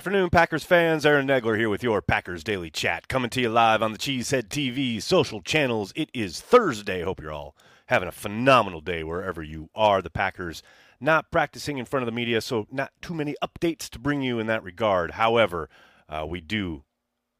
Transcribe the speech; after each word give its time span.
Afternoon, 0.00 0.30
Packers 0.30 0.64
fans. 0.64 1.04
Aaron 1.04 1.26
Nagler 1.26 1.58
here 1.58 1.68
with 1.68 1.82
your 1.82 2.00
Packers 2.00 2.42
Daily 2.42 2.70
Chat, 2.70 3.06
coming 3.06 3.28
to 3.28 3.40
you 3.42 3.50
live 3.50 3.82
on 3.82 3.92
the 3.92 3.98
Cheesehead 3.98 4.48
TV 4.48 5.02
social 5.02 5.42
channels. 5.42 5.92
It 5.94 6.08
is 6.14 6.40
Thursday. 6.40 7.02
Hope 7.02 7.20
you're 7.20 7.30
all 7.30 7.54
having 7.88 8.08
a 8.08 8.12
phenomenal 8.12 8.80
day 8.80 9.04
wherever 9.04 9.42
you 9.42 9.68
are. 9.74 10.00
The 10.00 10.08
Packers 10.08 10.62
not 11.00 11.30
practicing 11.30 11.76
in 11.76 11.84
front 11.84 12.00
of 12.00 12.06
the 12.06 12.16
media, 12.16 12.40
so 12.40 12.66
not 12.72 12.92
too 13.02 13.12
many 13.12 13.36
updates 13.44 13.90
to 13.90 13.98
bring 13.98 14.22
you 14.22 14.38
in 14.38 14.46
that 14.46 14.62
regard. 14.62 15.10
However, 15.10 15.68
uh, 16.08 16.24
we 16.26 16.40
do 16.40 16.84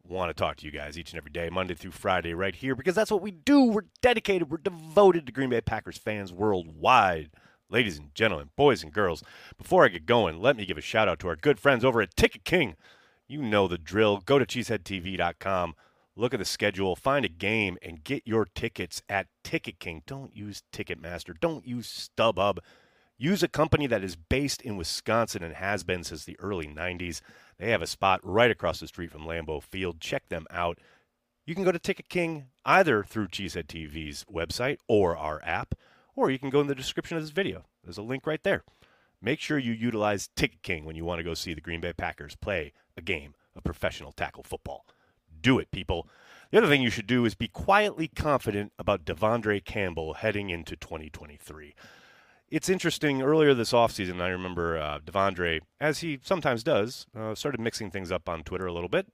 want 0.07 0.29
to 0.29 0.35
talk 0.35 0.57
to 0.57 0.67
you 0.67 0.71
guys 0.71 0.99
each 0.99 1.13
and 1.13 1.17
every 1.17 1.31
day, 1.31 1.49
Monday 1.49 1.73
through 1.73 1.93
Friday, 1.93 2.35
right 2.35 2.55
here, 2.55 2.75
because 2.75 2.95
that's 2.95 3.11
what 3.11 3.23
we 3.23 3.31
do. 3.31 3.71
We're 3.71 3.87
dedicated, 4.03 4.51
we're 4.51 4.59
devoted 4.59 5.25
to 5.25 5.33
Green 5.33 5.49
Bay 5.49 5.63
Packers 5.63 5.97
fans 5.97 6.31
worldwide. 6.31 7.31
Ladies 7.73 7.99
and 7.99 8.13
gentlemen, 8.17 8.51
boys 8.57 8.83
and 8.83 8.93
girls, 8.93 9.23
before 9.57 9.85
I 9.85 9.89
get 9.89 10.05
going, 10.05 10.41
let 10.41 10.57
me 10.57 10.67
give 10.67 10.77
a 10.77 10.81
shout 10.81 11.09
out 11.09 11.21
to 11.21 11.29
our 11.29 11.37
good 11.37 11.61
friends 11.61 11.85
over 11.85 12.03
at 12.03 12.17
Ticket 12.17 12.45
King. 12.45 12.75
You 13.29 13.43
know 13.43 13.69
the 13.69 13.79
drill. 13.79 14.19
Go 14.19 14.41
to 14.41 14.45
cheeseheadtv.com, 14.45 15.77
look 16.17 16.35
at 16.35 16.41
the 16.41 16.45
schedule, 16.45 16.97
find 16.97 17.25
a 17.25 17.29
game, 17.29 17.79
and 17.81 18.03
get 18.03 18.27
your 18.27 18.45
tickets 18.45 19.03
at 19.09 19.29
Ticket 19.45 19.79
King. 19.79 20.03
Don't 20.05 20.35
use 20.35 20.65
Ticketmaster, 20.73 21.39
don't 21.39 21.65
use 21.65 22.11
StubHub. 22.19 22.59
Use 23.17 23.43
a 23.45 23.49
company 23.49 23.87
that 23.87 24.03
is 24.03 24.17
based 24.17 24.63
in 24.63 24.77
Wisconsin 24.77 25.45
and 25.45 25.55
has 25.55 25.85
been 25.85 26.03
since 26.03 26.25
the 26.25 26.41
early 26.41 26.67
90s. 26.67 27.21
They 27.59 27.71
have 27.71 27.83
a 27.83 27.87
spot 27.87 28.19
right 28.25 28.51
across 28.51 28.81
the 28.81 28.89
street 28.89 29.13
from 29.13 29.27
Lambeau 29.27 29.63
Field. 29.63 30.01
Check 30.01 30.29
them 30.29 30.47
out. 30.51 30.79
You 31.47 31.55
can 31.55 31.63
go 31.63 31.71
to 31.71 31.79
Ticket 31.79 32.09
King 32.09 32.47
either 32.65 33.05
through 33.05 33.29
Cheesehead 33.29 33.67
TV's 33.67 34.25
website 34.25 34.79
or 34.89 35.17
our 35.17 35.41
app 35.45 35.75
or 36.21 36.31
you 36.31 36.39
can 36.39 36.51
go 36.51 36.61
in 36.61 36.67
the 36.67 36.75
description 36.75 37.17
of 37.17 37.23
this 37.23 37.33
video. 37.33 37.65
There's 37.83 37.99
a 37.99 38.03
link 38.03 38.27
right 38.27 38.43
there. 38.43 38.63
Make 39.23 39.41
sure 39.41 39.59
you 39.59 39.73
utilize 39.73 40.29
Ticket 40.37 40.63
King 40.63 40.85
when 40.85 40.97
you 40.97 41.05
want 41.05 41.19
to 41.19 41.25
go 41.25 41.35
see 41.35 41.55
the 41.55 41.61
Green 41.61 41.81
Bay 41.81 41.93
Packers 41.93 42.37
play 42.37 42.73
a 42.97 43.03
game 43.03 43.35
of 43.57 43.65
professional 43.65 44.13
tackle 44.13 44.43
football. 44.43 44.87
Do 45.41 45.59
it, 45.59 45.71
people. 45.71 46.07
The 46.51 46.59
other 46.59 46.69
thing 46.69 46.83
you 46.83 46.91
should 46.91 47.07
do 47.07 47.25
is 47.25 47.35
be 47.35 47.49
quietly 47.49 48.09
confident 48.09 48.73
about 48.79 49.05
De'Vondre 49.05 49.65
Campbell 49.65 50.15
heading 50.15 50.51
into 50.51 50.77
2023. 50.77 51.75
It's 52.51 52.69
interesting. 52.69 53.23
Earlier 53.23 53.55
this 53.55 53.73
offseason, 53.73 54.21
I 54.21 54.29
remember 54.29 54.77
uh, 54.77 54.99
De'Vondre, 54.99 55.61
as 55.81 56.01
he 56.01 56.19
sometimes 56.23 56.63
does, 56.63 57.07
uh, 57.17 57.35
started 57.35 57.61
mixing 57.61 57.91
things 57.91 58.11
up 58.11 58.29
on 58.29 58.43
Twitter 58.43 58.67
a 58.67 58.73
little 58.73 58.89
bit. 58.89 59.07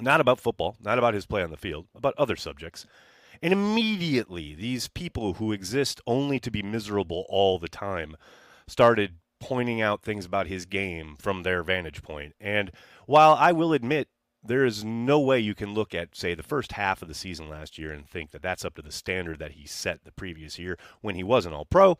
Not 0.00 0.20
about 0.20 0.40
football, 0.40 0.76
not 0.80 0.98
about 0.98 1.14
his 1.14 1.26
play 1.26 1.42
on 1.42 1.50
the 1.50 1.56
field, 1.56 1.86
about 1.94 2.14
other 2.16 2.36
subjects. 2.36 2.86
And 3.42 3.52
immediately, 3.52 4.54
these 4.54 4.88
people 4.88 5.34
who 5.34 5.52
exist 5.52 6.00
only 6.06 6.38
to 6.40 6.50
be 6.50 6.62
miserable 6.62 7.26
all 7.28 7.58
the 7.58 7.68
time 7.68 8.16
started 8.68 9.16
pointing 9.40 9.82
out 9.82 10.02
things 10.02 10.24
about 10.24 10.46
his 10.46 10.64
game 10.64 11.16
from 11.18 11.42
their 11.42 11.64
vantage 11.64 12.02
point. 12.02 12.34
And 12.40 12.70
while 13.06 13.34
I 13.34 13.50
will 13.50 13.72
admit 13.72 14.08
there 14.44 14.64
is 14.64 14.84
no 14.84 15.18
way 15.18 15.40
you 15.40 15.54
can 15.54 15.74
look 15.74 15.94
at, 15.94 16.16
say, 16.16 16.34
the 16.34 16.42
first 16.42 16.72
half 16.72 17.02
of 17.02 17.08
the 17.08 17.14
season 17.14 17.48
last 17.48 17.78
year 17.78 17.92
and 17.92 18.08
think 18.08 18.30
that 18.30 18.42
that's 18.42 18.64
up 18.64 18.74
to 18.76 18.82
the 18.82 18.92
standard 18.92 19.38
that 19.40 19.52
he 19.52 19.66
set 19.66 20.04
the 20.04 20.12
previous 20.12 20.58
year 20.58 20.78
when 21.00 21.16
he 21.16 21.24
wasn't 21.24 21.54
all 21.54 21.64
pro, 21.64 21.98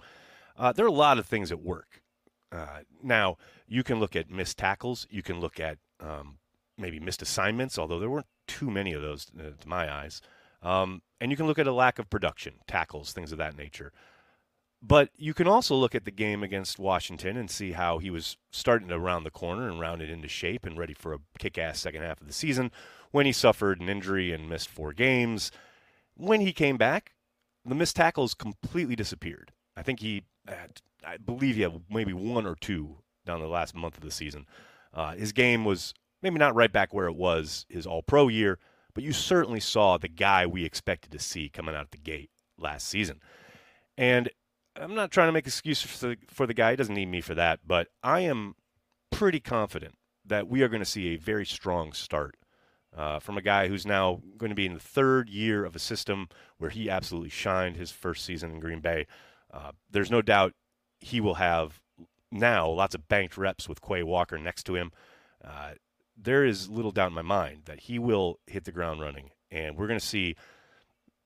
uh, 0.56 0.72
there 0.72 0.84
are 0.84 0.88
a 0.88 0.92
lot 0.92 1.18
of 1.18 1.26
things 1.26 1.50
at 1.50 1.60
work. 1.60 2.02
Uh, 2.50 2.80
now, 3.02 3.36
you 3.66 3.82
can 3.82 3.98
look 3.98 4.14
at 4.14 4.30
missed 4.30 4.58
tackles, 4.58 5.06
you 5.10 5.22
can 5.22 5.41
look 5.41 5.58
at 5.58 5.78
um, 6.00 6.38
maybe 6.76 7.00
missed 7.00 7.22
assignments, 7.22 7.78
although 7.78 7.98
there 7.98 8.10
weren't 8.10 8.26
too 8.47 8.70
many 8.70 8.92
of 8.92 9.02
those 9.02 9.26
uh, 9.38 9.50
to 9.58 9.69
my 9.69 9.92
eyes. 9.92 10.20
Um, 10.62 11.02
and 11.22 11.31
you 11.31 11.37
can 11.37 11.47
look 11.47 11.60
at 11.60 11.69
a 11.69 11.72
lack 11.72 12.00
of 12.00 12.10
production, 12.10 12.55
tackles, 12.66 13.12
things 13.12 13.31
of 13.31 13.38
that 13.38 13.56
nature. 13.56 13.93
But 14.83 15.10
you 15.16 15.34
can 15.34 15.47
also 15.47 15.77
look 15.77 15.94
at 15.94 16.05
the 16.05 16.10
game 16.10 16.43
against 16.43 16.81
Washington 16.81 17.37
and 17.37 17.49
see 17.49 17.71
how 17.71 17.99
he 17.99 18.10
was 18.10 18.37
starting 18.50 18.88
to 18.88 18.99
round 18.99 19.25
the 19.25 19.31
corner 19.31 19.69
and 19.69 19.78
round 19.78 20.03
it 20.03 20.11
into 20.11 20.27
shape 20.27 20.66
and 20.66 20.77
ready 20.77 20.94
for 20.94 21.15
a 21.15 21.21
kick 21.38 21.59
ass 21.59 21.78
second 21.78 22.03
half 22.03 22.21
of 22.21 22.27
the 22.27 22.32
season 22.32 22.72
when 23.12 23.25
he 23.25 23.31
suffered 23.31 23.81
an 23.81 23.88
injury 23.88 24.32
and 24.32 24.49
missed 24.49 24.69
four 24.69 24.93
games. 24.93 25.53
When 26.16 26.41
he 26.41 26.53
came 26.53 26.77
back, 26.77 27.12
the 27.65 27.77
missed 27.77 27.94
tackles 27.94 28.34
completely 28.34 28.97
disappeared. 28.97 29.53
I 29.77 29.82
think 29.84 30.00
he, 30.00 30.25
I 31.06 31.19
believe 31.19 31.55
he 31.55 31.62
had 31.62 31.82
maybe 31.88 32.12
one 32.12 32.47
or 32.47 32.56
two 32.56 32.97
down 33.25 33.38
the 33.38 33.47
last 33.47 33.77
month 33.77 33.97
of 33.97 34.03
the 34.03 34.11
season. 34.11 34.49
Uh, 34.93 35.12
his 35.12 35.31
game 35.31 35.65
was 35.65 35.94
maybe 36.21 36.41
not 36.41 36.56
right 36.56 36.72
back 36.72 36.93
where 36.93 37.06
it 37.06 37.15
was 37.15 37.65
his 37.69 37.87
all 37.87 38.03
pro 38.03 38.27
year, 38.27 38.59
but 38.94 39.04
you 39.04 39.12
certainly 39.12 39.60
saw 39.60 39.97
the 39.97 40.08
guy 40.08 40.47
we 40.47 40.64
expected 40.64 41.12
to 41.12 41.19
see 41.19 41.48
coming 41.48 41.75
out 41.75 41.84
of 41.84 41.91
the 41.91 41.98
gate 41.98 42.30
last 42.58 42.88
season. 42.88 43.20
And 43.97 44.30
I'm 44.76 44.94
not 44.94 45.10
trying 45.10 45.28
to 45.28 45.32
make 45.32 45.47
excuses 45.47 45.91
for 45.91 46.08
the, 46.08 46.16
for 46.28 46.47
the 46.47 46.54
guy. 46.54 46.70
He 46.70 46.76
doesn't 46.76 46.94
need 46.94 47.08
me 47.08 47.20
for 47.20 47.34
that. 47.34 47.60
But 47.66 47.88
I 48.02 48.20
am 48.20 48.54
pretty 49.10 49.41
confident 49.41 49.94
that 50.25 50.48
we 50.48 50.62
are 50.62 50.69
going 50.69 50.82
to 50.82 50.86
see 50.88 51.08
a 51.08 51.16
very 51.16 51.44
strong 51.44 51.92
start 51.92 52.36
uh, 52.97 53.19
from 53.19 53.36
a 53.36 53.42
guy 53.42 53.69
who's 53.69 53.86
now 53.86 54.20
going 54.36 54.50
to 54.50 54.56
be 54.56 54.66
in 54.66 54.75
the 54.75 54.81
third 54.81 55.28
year 55.28 55.64
of 55.64 55.75
a 55.75 55.81
system 55.81 56.28
where 56.58 56.70
he 56.70 56.88
absolutely 56.88 57.31
shined 57.31 57.76
his 57.76 57.91
first 57.91 58.25
season 58.25 58.50
in 58.50 58.60
Green 58.60 58.81
Bay. 58.81 59.06
Uh, 59.52 59.72
there's 59.91 60.10
no 60.10 60.22
doubt 60.22 60.54
he 61.00 61.20
will 61.20 61.34
have 61.34 61.81
now 62.31 62.69
lots 62.69 62.94
of 62.94 63.08
banked 63.08 63.36
reps 63.36 63.69
with 63.69 63.82
Quay 63.82 64.02
Walker 64.02 64.38
next 64.38 64.64
to 64.64 64.76
him. 64.76 64.92
Uh, 65.44 65.72
there 66.22 66.44
is 66.44 66.69
little 66.69 66.93
doubt 66.93 67.09
in 67.09 67.15
my 67.15 67.22
mind 67.22 67.62
that 67.65 67.81
he 67.81 67.99
will 67.99 68.38
hit 68.47 68.65
the 68.65 68.72
ground 68.72 69.00
running, 69.00 69.31
and 69.50 69.77
we're 69.77 69.87
going 69.87 70.00
to 70.00 70.06
see. 70.06 70.37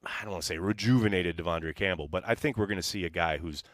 I 0.05 0.23
don't 0.23 0.31
want 0.33 0.43
to 0.43 0.47
say 0.47 0.59
rejuvenated 0.59 1.37
De'Vondre 1.37 1.75
Campbell, 1.75 2.07
but 2.07 2.23
I 2.27 2.37
think 2.37 2.57
we're 2.57 2.69
going 2.69 2.77
to 2.77 2.83
see 2.83 3.05
a 3.05 3.11
guy 3.11 3.39
who's 3.39 3.65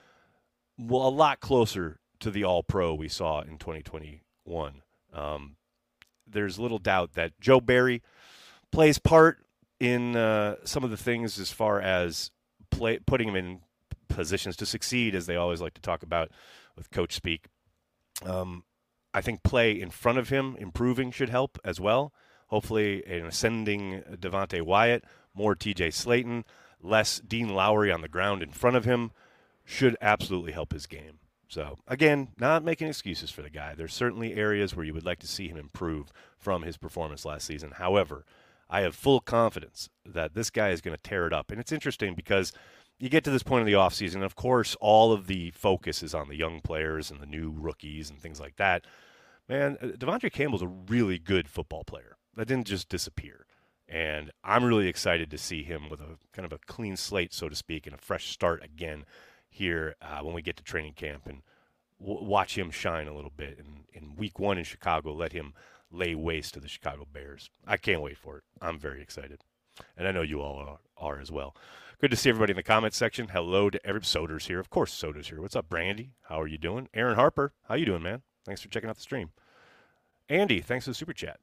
well 0.79 1.07
a 1.07 1.11
lot 1.11 1.41
closer 1.41 1.99
to 2.21 2.31
the 2.31 2.45
All 2.45 2.63
Pro 2.63 2.95
we 2.95 3.09
saw 3.09 3.43
in 3.43 3.59
2021. 3.59 4.83
Um, 5.13 5.57
there's 6.27 6.59
little 6.59 6.79
doubt 6.79 7.13
that 7.15 7.39
Joe 7.39 7.61
Barry 7.61 8.03
plays 8.71 8.99
part 8.99 9.45
in 9.79 10.17
uh, 10.17 10.57
some 10.65 10.85
of 10.85 10.91
the 10.91 10.97
things 10.97 11.39
as 11.39 11.51
far 11.51 11.81
as 11.81 12.31
play, 12.71 12.99
putting 13.05 13.29
him 13.29 13.37
in 13.37 13.61
positions 14.09 14.57
to 14.57 14.67
succeed, 14.67 15.15
as 15.15 15.27
they 15.27 15.37
always 15.37 15.61
like 15.61 15.75
to 15.75 15.81
talk 15.81 16.03
about 16.03 16.31
with 16.77 16.91
coach 16.91 17.15
speak. 17.15 17.47
Um, 18.25 18.65
I 19.15 19.21
think 19.21 19.43
play 19.43 19.73
in 19.73 19.91
front 19.91 20.19
of 20.19 20.29
him 20.29 20.57
improving 20.59 21.11
should 21.11 21.29
help 21.29 21.59
as 21.65 21.81
well. 21.81 22.13
Hopefully, 22.49 23.05
an 23.07 23.27
ascending 23.27 24.03
Devonte 24.11 24.63
Wyatt, 24.63 25.05
more 25.35 25.55
TJ 25.55 25.89
Slaton, 25.89 26.45
less 26.83 27.21
Dean 27.21 27.49
Lowry 27.49 27.91
on 27.91 28.01
the 28.03 28.09
ground 28.09 28.43
in 28.43 28.51
front 28.51 28.77
of 28.77 28.85
him 28.85 29.13
should 29.65 29.97
absolutely 30.01 30.53
help 30.53 30.73
his 30.73 30.87
game. 30.87 31.19
So, 31.49 31.79
again, 31.87 32.29
not 32.39 32.65
making 32.65 32.89
excuses 32.89 33.31
for 33.31 33.43
the 33.43 33.51
guy. 33.51 33.75
There's 33.75 33.95
certainly 33.95 34.35
areas 34.35 34.75
where 34.75 34.87
you 34.87 34.95
would 34.95 35.05
like 35.05 35.19
to 35.21 35.27
see 35.27 35.49
him 35.49 35.59
improve 35.59 36.13
from 36.39 36.63
his 36.63 36.79
performance 36.79 37.25
last 37.25 37.47
season. 37.47 37.73
However, 37.73 38.25
I 38.71 38.81
have 38.81 38.95
full 38.95 39.21
confidence 39.21 39.91
that 40.07 40.35
this 40.35 40.49
guy 40.49 40.71
is 40.71 40.81
going 40.81 40.97
to 40.97 41.03
tear 41.03 41.27
it 41.27 41.33
up. 41.35 41.51
And 41.51 41.61
it's 41.61 41.73
interesting 41.73 42.15
because 42.15 42.55
you 43.03 43.09
get 43.09 43.25
to 43.25 43.33
this 43.33 43.43
point 43.43 43.63
of 43.63 43.67
the 43.67 43.73
offseason, 43.73 44.15
and 44.15 44.25
of 44.25 44.37
course, 44.37 44.77
all 44.81 45.13
of 45.13 45.27
the 45.27 45.51
focus 45.51 46.05
is 46.05 46.15
on 46.15 46.29
the 46.29 46.37
young 46.37 46.61
players 46.61 47.11
and 47.11 47.19
the 47.19 47.27
new 47.27 47.51
rookies 47.51 48.09
and 48.09 48.21
things 48.21 48.39
like 48.39 48.55
that. 48.57 48.87
Man, 49.49 49.77
uh, 49.83 49.87
De'Vondre 49.87 50.31
Campbell's 50.31 50.63
a 50.63 50.69
really 50.69 51.19
good 51.19 51.49
football 51.49 51.83
player. 51.83 52.17
That 52.37 52.47
didn't 52.47 52.69
just 52.69 52.89
disappear. 52.89 53.47
And 53.89 54.31
I'm 54.45 54.63
really 54.63 54.87
excited 54.87 55.33
to 55.33 55.37
see 55.37 55.65
him 55.65 55.91
with 55.91 56.01
a 56.01 56.17
kind 56.33 56.47
of 56.47 56.53
a 56.53 56.61
clean 56.65 56.97
slate, 56.97 57.35
so 57.35 57.49
to 57.49 57.57
speak, 57.57 57.89
and 57.89 57.95
a 57.97 57.99
fresh 57.99 58.31
start 58.31 58.63
again 58.63 59.05
here 59.51 59.97
uh, 60.01 60.21
when 60.21 60.33
we 60.33 60.41
get 60.41 60.57
to 60.59 60.63
training 60.63 60.93
camp 60.93 61.27
and 61.27 61.43
w- 62.01 62.25
watch 62.25 62.57
him 62.57 62.71
shine 62.71 63.09
a 63.09 63.15
little 63.17 63.33
bit. 63.37 63.59
And 63.59 63.81
in 63.93 64.15
week 64.15 64.39
one 64.39 64.59
in 64.59 64.65
Chicago, 64.65 65.13
let 65.13 65.33
him 65.33 65.55
lay 65.91 66.15
waste 66.15 66.55
to 66.55 66.61
the 66.61 66.69
Chicago 66.69 67.05
Bears. 67.13 67.51
I 67.67 67.79
can't 67.79 68.01
wait 68.01 68.17
for 68.17 68.39
it. 68.39 68.45
I'm 68.61 68.79
very 68.79 69.03
excited. 69.03 69.41
And 69.97 70.07
I 70.07 70.13
know 70.13 70.23
you 70.23 70.41
all 70.41 70.57
are, 70.57 70.79
are 70.97 71.21
as 71.21 71.33
well. 71.33 71.57
Good 72.03 72.11
to 72.11 72.17
see 72.17 72.31
everybody 72.31 72.51
in 72.51 72.57
the 72.57 72.65
comments 72.65 72.97
section. 72.97 73.29
Hello 73.29 73.71
to 73.71 73.87
every 73.87 74.03
Soder's 74.03 74.49
here. 74.49 74.59
Of 74.59 74.71
course, 74.71 74.93
Soder's 74.93 75.29
here. 75.29 75.41
What's 75.41 75.55
up, 75.55 75.69
Brandy? 75.69 76.15
How 76.23 76.41
are 76.41 76.49
you 76.49 76.59
doing? 76.59 76.89
Aaron 76.93 77.15
Harper, 77.15 77.53
how 77.69 77.77
you 77.77 77.87
doing, 77.87 78.03
man? 78.03 78.23
Thanks 78.45 78.61
for 78.61 78.67
checking 78.67 78.91
out 78.91 78.97
the 78.97 79.03
stream. 79.03 79.31
Andy, 80.29 80.61
thanks 80.61 80.85
for 80.85 80.91
the 80.91 80.97
super 80.97 81.13
chat. 81.13 81.39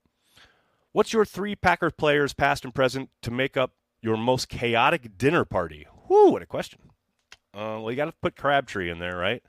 What's 0.91 1.13
your 1.13 1.23
three 1.23 1.55
Packer 1.55 1.91
players, 1.91 2.33
past 2.33 2.65
and 2.65 2.75
present, 2.75 3.09
to 3.21 3.31
make 3.31 3.55
up 3.55 3.71
your 4.01 4.17
most 4.17 4.49
chaotic 4.49 5.17
dinner 5.17 5.45
party? 5.45 5.87
Whoo, 6.09 6.31
what 6.31 6.41
a 6.41 6.45
question. 6.45 6.89
Uh, 7.53 7.79
well, 7.79 7.89
you 7.89 7.95
got 7.95 8.07
to 8.07 8.13
put 8.21 8.35
Crabtree 8.35 8.89
in 8.89 8.99
there, 8.99 9.15
right? 9.15 9.41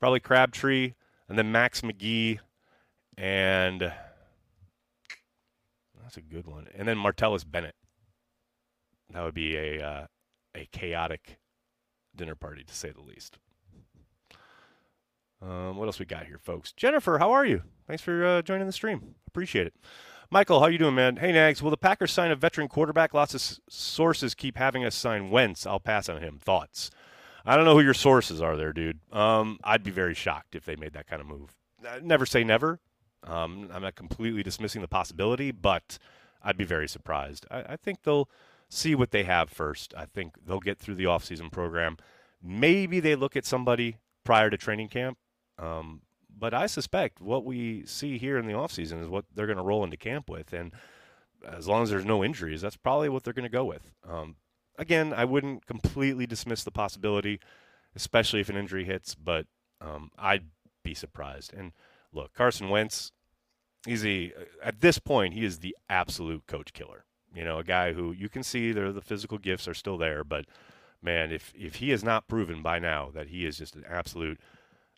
Probably 0.00 0.20
Crabtree, 0.20 0.94
and 1.28 1.36
then 1.36 1.52
Max 1.52 1.82
McGee, 1.82 2.38
and 3.18 3.92
that's 6.02 6.16
a 6.16 6.22
good 6.22 6.46
one. 6.46 6.66
And 6.74 6.88
then 6.88 6.96
Martellus 6.96 7.44
Bennett. 7.46 7.74
That 9.12 9.22
would 9.22 9.34
be 9.34 9.54
a 9.54 9.86
uh, 9.86 10.06
a 10.56 10.66
chaotic 10.72 11.38
dinner 12.14 12.34
party, 12.34 12.64
to 12.64 12.74
say 12.74 12.90
the 12.90 13.02
least. 13.02 13.38
Um, 15.42 15.76
what 15.76 15.84
else 15.84 15.98
we 15.98 16.06
got 16.06 16.26
here, 16.26 16.38
folks? 16.38 16.72
Jennifer, 16.72 17.18
how 17.18 17.30
are 17.32 17.44
you? 17.44 17.62
Thanks 17.86 18.02
for 18.02 18.24
uh, 18.24 18.42
joining 18.42 18.66
the 18.66 18.72
stream. 18.72 19.14
Appreciate 19.28 19.66
it. 19.66 19.74
Michael, 20.30 20.60
how 20.60 20.66
you 20.66 20.78
doing, 20.78 20.94
man? 20.94 21.16
Hey, 21.16 21.30
Nags, 21.30 21.62
will 21.62 21.70
the 21.70 21.76
Packers 21.76 22.10
sign 22.12 22.30
a 22.30 22.36
veteran 22.36 22.68
quarterback? 22.68 23.14
Lots 23.14 23.34
of 23.34 23.40
s- 23.40 23.60
sources 23.68 24.34
keep 24.34 24.56
having 24.56 24.84
us 24.84 24.94
sign 24.94 25.30
Wentz. 25.30 25.66
I'll 25.66 25.78
pass 25.78 26.08
on 26.08 26.20
him. 26.20 26.38
Thoughts? 26.38 26.90
I 27.44 27.54
don't 27.54 27.64
know 27.64 27.74
who 27.74 27.84
your 27.84 27.94
sources 27.94 28.40
are 28.42 28.56
there, 28.56 28.72
dude. 28.72 28.98
Um, 29.12 29.60
I'd 29.62 29.84
be 29.84 29.92
very 29.92 30.14
shocked 30.14 30.56
if 30.56 30.64
they 30.64 30.74
made 30.74 30.94
that 30.94 31.06
kind 31.06 31.20
of 31.20 31.28
move. 31.28 31.54
Uh, 31.86 32.00
never 32.02 32.26
say 32.26 32.42
never. 32.42 32.80
Um, 33.22 33.68
I'm 33.72 33.82
not 33.82 33.94
completely 33.94 34.42
dismissing 34.42 34.82
the 34.82 34.88
possibility, 34.88 35.52
but 35.52 35.98
I'd 36.42 36.56
be 36.56 36.64
very 36.64 36.88
surprised. 36.88 37.46
I, 37.50 37.60
I 37.60 37.76
think 37.76 38.02
they'll 38.02 38.28
see 38.68 38.94
what 38.94 39.10
they 39.10 39.24
have 39.24 39.50
first. 39.50 39.94
I 39.96 40.06
think 40.06 40.34
they'll 40.44 40.60
get 40.60 40.78
through 40.78 40.96
the 40.96 41.04
offseason 41.04 41.50
program. 41.50 41.96
Maybe 42.42 43.00
they 43.00 43.14
look 43.16 43.36
at 43.36 43.44
somebody 43.44 43.98
prior 44.24 44.50
to 44.50 44.56
training 44.56 44.88
camp. 44.88 45.18
Um, 45.58 46.02
but 46.38 46.52
I 46.52 46.66
suspect 46.66 47.20
what 47.20 47.44
we 47.44 47.86
see 47.86 48.18
here 48.18 48.36
in 48.38 48.46
the 48.46 48.52
offseason 48.52 49.02
is 49.02 49.08
what 49.08 49.24
they're 49.34 49.46
going 49.46 49.56
to 49.56 49.64
roll 49.64 49.84
into 49.84 49.96
camp 49.96 50.28
with. 50.28 50.52
And 50.52 50.72
as 51.46 51.66
long 51.66 51.82
as 51.82 51.90
there's 51.90 52.04
no 52.04 52.22
injuries, 52.22 52.60
that's 52.60 52.76
probably 52.76 53.08
what 53.08 53.24
they're 53.24 53.32
going 53.32 53.44
to 53.44 53.48
go 53.48 53.64
with. 53.64 53.90
Um, 54.06 54.36
again, 54.78 55.14
I 55.14 55.24
wouldn't 55.24 55.66
completely 55.66 56.26
dismiss 56.26 56.62
the 56.62 56.70
possibility, 56.70 57.40
especially 57.94 58.40
if 58.40 58.50
an 58.50 58.56
injury 58.56 58.84
hits, 58.84 59.14
but 59.14 59.46
um, 59.80 60.10
I'd 60.18 60.46
be 60.82 60.92
surprised. 60.92 61.54
And 61.54 61.72
look, 62.12 62.34
Carson 62.34 62.68
Wentz, 62.68 63.12
he's 63.86 64.04
a, 64.04 64.32
at 64.62 64.80
this 64.80 64.98
point, 64.98 65.32
he 65.32 65.44
is 65.44 65.60
the 65.60 65.74
absolute 65.88 66.46
coach 66.46 66.74
killer. 66.74 67.05
You 67.36 67.44
know, 67.44 67.58
a 67.58 67.64
guy 67.64 67.92
who 67.92 68.12
you 68.12 68.30
can 68.30 68.42
see 68.42 68.72
there 68.72 68.90
the 68.92 69.02
physical 69.02 69.36
gifts 69.36 69.68
are 69.68 69.74
still 69.74 69.98
there, 69.98 70.24
but 70.24 70.46
man, 71.02 71.30
if 71.30 71.52
if 71.54 71.76
he 71.76 71.90
has 71.90 72.02
not 72.02 72.28
proven 72.28 72.62
by 72.62 72.78
now 72.78 73.10
that 73.14 73.28
he 73.28 73.44
is 73.44 73.58
just 73.58 73.76
an 73.76 73.84
absolute 73.86 74.40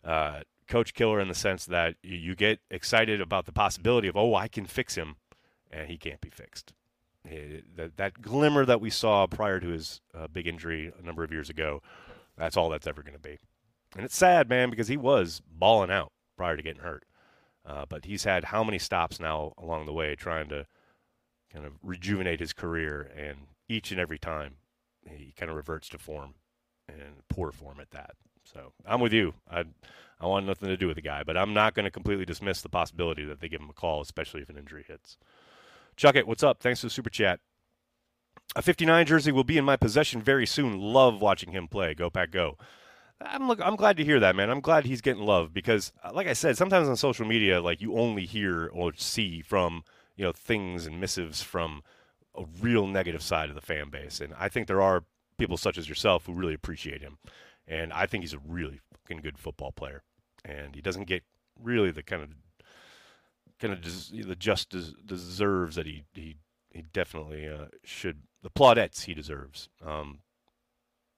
uh, 0.05 0.41
coach 0.67 0.93
killer 0.93 1.19
in 1.19 1.27
the 1.27 1.35
sense 1.35 1.65
that 1.65 1.95
you 2.01 2.35
get 2.35 2.59
excited 2.71 3.19
about 3.19 3.45
the 3.45 3.51
possibility 3.51 4.07
of 4.07 4.15
oh 4.15 4.35
I 4.35 4.47
can 4.47 4.65
fix 4.65 4.95
him, 4.95 5.17
and 5.69 5.89
he 5.89 5.97
can't 5.97 6.21
be 6.21 6.29
fixed. 6.29 6.71
It, 7.25 7.75
that 7.75 7.97
that 7.97 8.21
glimmer 8.21 8.65
that 8.65 8.79
we 8.79 8.89
saw 8.89 9.27
prior 9.27 9.59
to 9.59 9.67
his 9.67 9.99
uh, 10.17 10.27
big 10.27 10.47
injury 10.47 10.93
a 10.97 11.05
number 11.05 11.25
of 11.25 11.33
years 11.33 11.49
ago, 11.49 11.81
that's 12.37 12.55
all 12.55 12.69
that's 12.69 12.87
ever 12.87 13.03
going 13.03 13.13
to 13.15 13.19
be. 13.19 13.37
And 13.97 14.05
it's 14.05 14.15
sad, 14.15 14.47
man, 14.47 14.69
because 14.69 14.87
he 14.87 14.97
was 14.97 15.41
balling 15.45 15.91
out 15.91 16.13
prior 16.37 16.55
to 16.55 16.63
getting 16.63 16.83
hurt. 16.83 17.03
Uh, 17.65 17.85
but 17.89 18.05
he's 18.05 18.23
had 18.23 18.45
how 18.45 18.63
many 18.63 18.79
stops 18.79 19.19
now 19.19 19.51
along 19.57 19.85
the 19.85 19.93
way 19.93 20.15
trying 20.15 20.47
to 20.47 20.65
kind 21.51 21.65
of 21.65 21.73
rejuvenate 21.83 22.39
his 22.39 22.53
career, 22.53 23.09
and 23.15 23.47
each 23.67 23.91
and 23.91 23.99
every 23.99 24.17
time 24.17 24.55
he 25.07 25.33
kind 25.37 25.49
of 25.49 25.55
reverts 25.55 25.89
to 25.89 25.97
form 25.97 26.35
and 26.87 27.27
poor 27.29 27.51
form 27.51 27.79
at 27.79 27.91
that. 27.91 28.11
So 28.43 28.73
I'm 28.85 29.01
with 29.01 29.13
you. 29.13 29.33
I 29.49 29.65
I 30.19 30.27
want 30.27 30.45
nothing 30.45 30.69
to 30.69 30.77
do 30.77 30.87
with 30.87 30.95
the 30.95 31.01
guy, 31.01 31.23
but 31.23 31.37
I'm 31.37 31.53
not 31.53 31.73
going 31.73 31.85
to 31.85 31.91
completely 31.91 32.25
dismiss 32.25 32.61
the 32.61 32.69
possibility 32.69 33.23
that 33.23 33.39
they 33.39 33.47
give 33.47 33.61
him 33.61 33.69
a 33.69 33.73
call, 33.73 34.01
especially 34.01 34.41
if 34.41 34.49
an 34.49 34.57
injury 34.57 34.83
hits. 34.85 35.17
Chuck 35.95 36.15
it, 36.15 36.27
what's 36.27 36.43
up? 36.43 36.61
Thanks 36.61 36.81
for 36.81 36.87
the 36.87 36.91
super 36.91 37.09
chat. 37.09 37.39
A 38.55 38.61
59 38.61 39.05
jersey 39.05 39.31
will 39.31 39.43
be 39.43 39.57
in 39.57 39.65
my 39.65 39.77
possession 39.77 40.21
very 40.21 40.45
soon. 40.45 40.79
Love 40.79 41.21
watching 41.21 41.51
him 41.51 41.67
play. 41.67 41.93
Go 41.93 42.09
Pack 42.09 42.31
Go. 42.31 42.57
I'm 43.21 43.47
look, 43.47 43.61
I'm 43.61 43.75
glad 43.75 43.97
to 43.97 44.03
hear 44.03 44.19
that, 44.19 44.35
man. 44.35 44.49
I'm 44.49 44.61
glad 44.61 44.85
he's 44.85 45.01
getting 45.01 45.23
love 45.23 45.53
because, 45.53 45.91
uh, 46.03 46.11
like 46.13 46.27
I 46.27 46.33
said, 46.33 46.57
sometimes 46.57 46.87
on 46.87 46.95
social 46.95 47.25
media, 47.25 47.61
like 47.61 47.81
you 47.81 47.97
only 47.97 48.25
hear 48.25 48.69
or 48.73 48.93
see 48.95 49.41
from 49.41 49.83
you 50.19 50.25
know 50.25 50.33
things 50.33 50.85
and 50.85 50.99
missives 50.99 51.41
from 51.41 51.81
a 52.35 52.43
real 52.61 52.85
negative 52.85 53.23
side 53.23 53.47
of 53.47 53.55
the 53.55 53.61
fan 53.61 53.89
base, 53.89 54.19
and 54.19 54.33
I 54.37 54.49
think 54.49 54.67
there 54.67 54.81
are 54.81 55.05
people 55.37 55.55
such 55.55 55.77
as 55.77 55.87
yourself 55.87 56.25
who 56.25 56.33
really 56.33 56.53
appreciate 56.53 57.01
him, 57.01 57.19
and 57.65 57.93
I 57.93 58.05
think 58.05 58.25
he's 58.25 58.33
a 58.33 58.41
really 58.45 58.81
fucking 58.91 59.21
good 59.21 59.37
football 59.37 59.71
player, 59.71 60.03
and 60.43 60.75
he 60.75 60.81
doesn't 60.81 61.05
get 61.05 61.23
really 61.57 61.89
the 61.89 62.03
kind 62.03 62.21
of 62.21 62.29
kind 63.61 63.73
of 63.73 63.79
des- 63.81 64.23
the 64.23 64.35
just 64.35 64.71
des- 64.71 64.93
deserves 65.05 65.77
that 65.77 65.85
he 65.85 66.03
he 66.13 66.35
he 66.69 66.81
definitely 66.81 67.47
uh, 67.47 67.67
should 67.85 68.23
the 68.43 68.49
plaudits 68.49 69.03
he 69.03 69.13
deserves. 69.13 69.69
Um, 69.85 70.19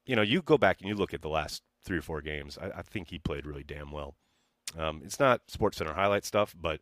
you 0.05 0.15
know, 0.15 0.21
you 0.21 0.43
go 0.43 0.59
back 0.59 0.79
and 0.79 0.87
you 0.87 0.93
look 0.93 1.13
at 1.13 1.23
the 1.23 1.29
last 1.29 1.63
three 1.83 1.97
or 1.97 2.03
four 2.03 2.21
games. 2.21 2.55
I, 2.61 2.67
I 2.67 2.81
think 2.83 3.09
he 3.09 3.17
played 3.17 3.47
really 3.47 3.63
damn 3.63 3.91
well. 3.91 4.13
Um, 4.77 5.01
it's 5.03 5.19
not 5.19 5.41
Sports 5.47 5.77
Center 5.77 5.93
highlight 5.93 6.23
stuff, 6.23 6.55
but 6.55 6.81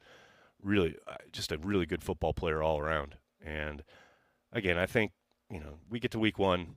really 0.64 0.96
uh, 1.08 1.16
just 1.32 1.52
a 1.52 1.58
really 1.58 1.86
good 1.86 2.04
football 2.04 2.34
player 2.34 2.62
all 2.62 2.80
around. 2.80 3.16
And 3.44 3.84
again, 4.52 4.78
I 4.78 4.86
think 4.86 5.12
you 5.50 5.60
know 5.60 5.80
we 5.90 6.00
get 6.00 6.12
to 6.12 6.20
week 6.20 6.40
one, 6.40 6.76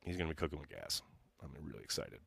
he's 0.00 0.16
going 0.16 0.28
to 0.28 0.34
be 0.34 0.38
cooking 0.38 0.58
with 0.58 0.68
gas. 0.68 1.02
I'm 1.42 1.50
really 1.64 1.82
excited. 1.82 2.20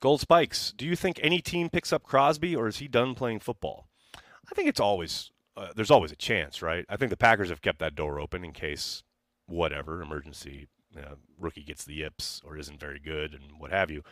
Gold 0.00 0.20
Spikes. 0.20 0.72
Do 0.76 0.86
you 0.86 0.96
think 0.96 1.20
any 1.22 1.40
team 1.40 1.68
picks 1.68 1.92
up 1.92 2.02
Crosby, 2.02 2.56
or 2.56 2.68
is 2.68 2.78
he 2.78 2.88
done 2.88 3.14
playing 3.14 3.40
football? 3.40 3.86
I 4.16 4.54
think 4.54 4.68
it's 4.68 4.80
always 4.80 5.30
uh, 5.56 5.68
there's 5.74 5.90
always 5.90 6.12
a 6.12 6.16
chance, 6.16 6.62
right? 6.62 6.84
I 6.88 6.96
think 6.96 7.10
the 7.10 7.16
Packers 7.16 7.50
have 7.50 7.62
kept 7.62 7.78
that 7.80 7.94
door 7.94 8.18
open 8.18 8.44
in 8.44 8.52
case 8.52 9.02
whatever 9.46 10.00
emergency 10.00 10.68
you 10.94 11.02
know, 11.02 11.16
rookie 11.38 11.62
gets 11.62 11.84
the 11.84 11.94
yips 11.94 12.40
or 12.44 12.56
isn't 12.56 12.80
very 12.80 12.98
good 12.98 13.32
and 13.32 13.58
what 13.58 13.70
have 13.70 13.90
you. 13.90 14.02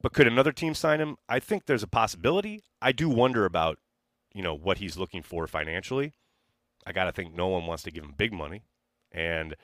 But 0.00 0.12
could 0.12 0.26
another 0.26 0.52
team 0.52 0.74
sign 0.74 1.00
him? 1.00 1.16
I 1.28 1.38
think 1.38 1.66
there's 1.66 1.82
a 1.82 1.88
possibility. 1.88 2.62
I 2.80 2.92
do 2.92 3.08
wonder 3.08 3.44
about 3.44 3.78
you 4.34 4.42
know 4.42 4.54
what 4.54 4.78
he's 4.78 4.96
looking 4.96 5.22
for 5.22 5.46
financially. 5.46 6.12
I 6.86 6.92
got 6.92 7.04
to 7.04 7.12
think 7.12 7.34
no 7.34 7.48
one 7.48 7.66
wants 7.66 7.82
to 7.84 7.90
give 7.90 8.04
him 8.04 8.14
big 8.16 8.32
money, 8.32 8.64
and 9.12 9.54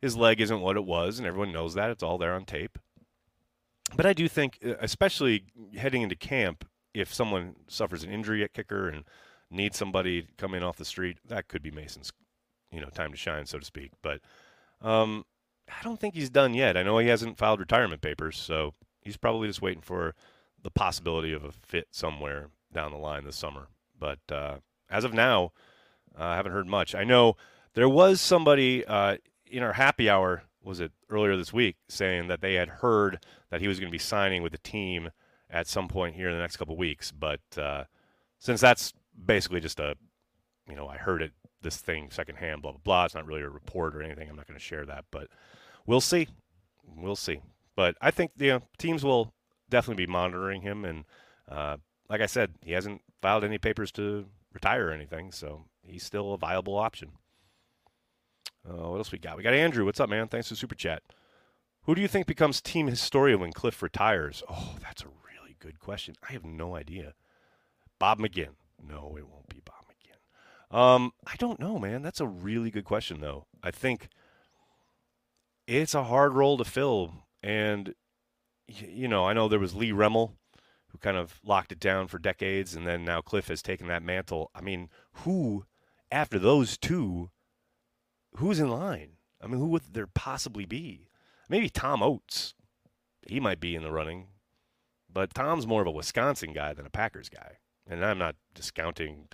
his 0.00 0.16
leg 0.16 0.40
isn't 0.40 0.60
what 0.60 0.76
it 0.76 0.84
was, 0.84 1.18
and 1.18 1.26
everyone 1.26 1.52
knows 1.52 1.74
that. 1.74 1.90
It's 1.90 2.02
all 2.02 2.18
there 2.18 2.34
on 2.34 2.44
tape. 2.44 2.78
But 3.96 4.06
I 4.06 4.12
do 4.12 4.28
think, 4.28 4.58
uh, 4.64 4.74
especially 4.80 5.44
heading 5.76 6.02
into 6.02 6.16
camp, 6.16 6.66
if 6.94 7.12
someone 7.12 7.56
suffers 7.68 8.04
an 8.04 8.10
injury 8.10 8.42
at 8.42 8.52
kicker 8.52 8.88
and 8.88 9.04
needs 9.50 9.76
somebody 9.76 10.28
coming 10.38 10.62
off 10.62 10.76
the 10.76 10.84
street, 10.84 11.18
that 11.28 11.48
could 11.48 11.62
be 11.62 11.70
Mason's, 11.70 12.12
you 12.70 12.80
know, 12.80 12.88
time 12.88 13.12
to 13.12 13.16
shine, 13.16 13.46
so 13.46 13.58
to 13.58 13.64
speak. 13.64 13.92
But 14.02 14.20
um, 14.80 15.24
I 15.68 15.82
don't 15.82 16.00
think 16.00 16.14
he's 16.14 16.30
done 16.30 16.54
yet. 16.54 16.76
I 16.76 16.82
know 16.82 16.98
he 16.98 17.08
hasn't 17.08 17.38
filed 17.38 17.60
retirement 17.60 18.02
papers, 18.02 18.36
so 18.36 18.74
he's 19.00 19.16
probably 19.16 19.48
just 19.48 19.62
waiting 19.62 19.82
for 19.82 20.14
the 20.62 20.70
possibility 20.70 21.32
of 21.32 21.44
a 21.44 21.52
fit 21.52 21.88
somewhere 21.90 22.48
down 22.72 22.92
the 22.92 22.98
line 22.98 23.24
this 23.24 23.36
summer. 23.36 23.68
But 24.02 24.34
uh, 24.34 24.56
as 24.90 25.04
of 25.04 25.14
now, 25.14 25.52
uh, 26.18 26.24
I 26.24 26.34
haven't 26.34 26.50
heard 26.50 26.66
much. 26.66 26.92
I 26.92 27.04
know 27.04 27.36
there 27.74 27.88
was 27.88 28.20
somebody 28.20 28.84
uh, 28.84 29.18
in 29.48 29.62
our 29.62 29.74
happy 29.74 30.10
hour, 30.10 30.42
was 30.60 30.80
it 30.80 30.90
earlier 31.08 31.36
this 31.36 31.52
week, 31.52 31.76
saying 31.88 32.26
that 32.26 32.40
they 32.40 32.54
had 32.54 32.68
heard 32.68 33.24
that 33.50 33.60
he 33.60 33.68
was 33.68 33.78
going 33.78 33.90
to 33.90 33.94
be 33.94 33.98
signing 33.98 34.42
with 34.42 34.50
the 34.50 34.58
team 34.58 35.10
at 35.48 35.68
some 35.68 35.86
point 35.86 36.16
here 36.16 36.28
in 36.28 36.34
the 36.34 36.40
next 36.40 36.56
couple 36.56 36.76
weeks. 36.76 37.12
But 37.12 37.42
uh, 37.56 37.84
since 38.40 38.60
that's 38.60 38.92
basically 39.24 39.60
just 39.60 39.78
a, 39.78 39.94
you 40.68 40.74
know, 40.74 40.88
I 40.88 40.96
heard 40.96 41.22
it, 41.22 41.30
this 41.60 41.76
thing 41.76 42.10
secondhand, 42.10 42.60
blah 42.60 42.72
blah 42.72 42.80
blah. 42.82 43.04
It's 43.04 43.14
not 43.14 43.24
really 43.24 43.42
a 43.42 43.48
report 43.48 43.94
or 43.94 44.02
anything. 44.02 44.28
I'm 44.28 44.34
not 44.34 44.48
going 44.48 44.58
to 44.58 44.64
share 44.64 44.84
that, 44.86 45.04
but 45.12 45.28
we'll 45.86 46.00
see. 46.00 46.26
We'll 46.84 47.14
see. 47.14 47.40
But 47.76 47.94
I 48.00 48.10
think 48.10 48.32
the 48.36 48.46
you 48.46 48.52
know, 48.54 48.62
teams 48.78 49.04
will 49.04 49.32
definitely 49.70 50.06
be 50.06 50.10
monitoring 50.10 50.62
him, 50.62 50.84
and 50.84 51.04
uh, 51.48 51.76
like 52.08 52.20
I 52.20 52.26
said, 52.26 52.54
he 52.64 52.72
hasn't 52.72 53.00
filed 53.22 53.44
any 53.44 53.56
papers 53.56 53.92
to 53.92 54.26
retire 54.52 54.88
or 54.88 54.92
anything, 54.92 55.32
so 55.32 55.64
he's 55.82 56.02
still 56.02 56.34
a 56.34 56.38
viable 56.38 56.76
option. 56.76 57.12
Uh, 58.68 58.90
what 58.90 58.98
else 58.98 59.12
we 59.12 59.18
got? 59.18 59.36
We 59.36 59.42
got 59.42 59.54
Andrew. 59.54 59.84
What's 59.84 60.00
up, 60.00 60.10
man? 60.10 60.28
Thanks 60.28 60.48
for 60.48 60.54
super 60.56 60.74
chat. 60.74 61.02
Who 61.84 61.94
do 61.94 62.00
you 62.00 62.08
think 62.08 62.26
becomes 62.26 62.60
team 62.60 62.86
historian 62.86 63.40
when 63.40 63.52
Cliff 63.52 63.82
retires? 63.82 64.42
Oh, 64.50 64.76
that's 64.80 65.02
a 65.02 65.06
really 65.06 65.56
good 65.58 65.80
question. 65.80 66.14
I 66.28 66.32
have 66.32 66.44
no 66.44 66.76
idea. 66.76 67.14
Bob 67.98 68.18
McGinn. 68.18 68.54
No, 68.86 69.16
it 69.16 69.26
won't 69.28 69.48
be 69.48 69.62
Bob 69.64 69.84
McGinn. 69.88 70.76
Um, 70.76 71.12
I 71.26 71.34
don't 71.36 71.58
know, 71.58 71.78
man. 71.78 72.02
That's 72.02 72.20
a 72.20 72.26
really 72.26 72.70
good 72.70 72.84
question, 72.84 73.20
though. 73.20 73.46
I 73.62 73.70
think 73.70 74.08
it's 75.66 75.94
a 75.94 76.04
hard 76.04 76.34
role 76.34 76.58
to 76.58 76.64
fill, 76.64 77.14
and 77.42 77.94
you 78.68 79.08
know, 79.08 79.26
I 79.26 79.32
know 79.32 79.48
there 79.48 79.58
was 79.58 79.74
Lee 79.74 79.90
Remmel 79.90 80.32
who 80.92 80.98
kind 80.98 81.16
of 81.16 81.40
locked 81.42 81.72
it 81.72 81.80
down 81.80 82.06
for 82.06 82.18
decades, 82.18 82.74
and 82.74 82.86
then 82.86 83.04
now 83.04 83.20
Cliff 83.20 83.48
has 83.48 83.62
taken 83.62 83.88
that 83.88 84.02
mantle. 84.02 84.50
I 84.54 84.60
mean, 84.60 84.90
who 85.12 85.64
after 86.10 86.38
those 86.38 86.76
two, 86.76 87.30
who's 88.36 88.60
in 88.60 88.70
line? 88.70 89.12
I 89.42 89.46
mean, 89.46 89.58
who 89.58 89.66
would 89.68 89.82
there 89.92 90.06
possibly 90.06 90.66
be? 90.66 91.08
Maybe 91.48 91.68
Tom 91.68 92.02
Oates. 92.02 92.54
He 93.26 93.40
might 93.40 93.60
be 93.60 93.74
in 93.74 93.82
the 93.82 93.92
running, 93.92 94.28
but 95.12 95.32
Tom's 95.34 95.66
more 95.66 95.80
of 95.80 95.86
a 95.86 95.92
Wisconsin 95.92 96.52
guy 96.52 96.72
than 96.74 96.86
a 96.86 96.90
Packers 96.90 97.28
guy, 97.28 97.58
and 97.88 98.04
I'm 98.04 98.18
not 98.18 98.36
discounting 98.54 99.28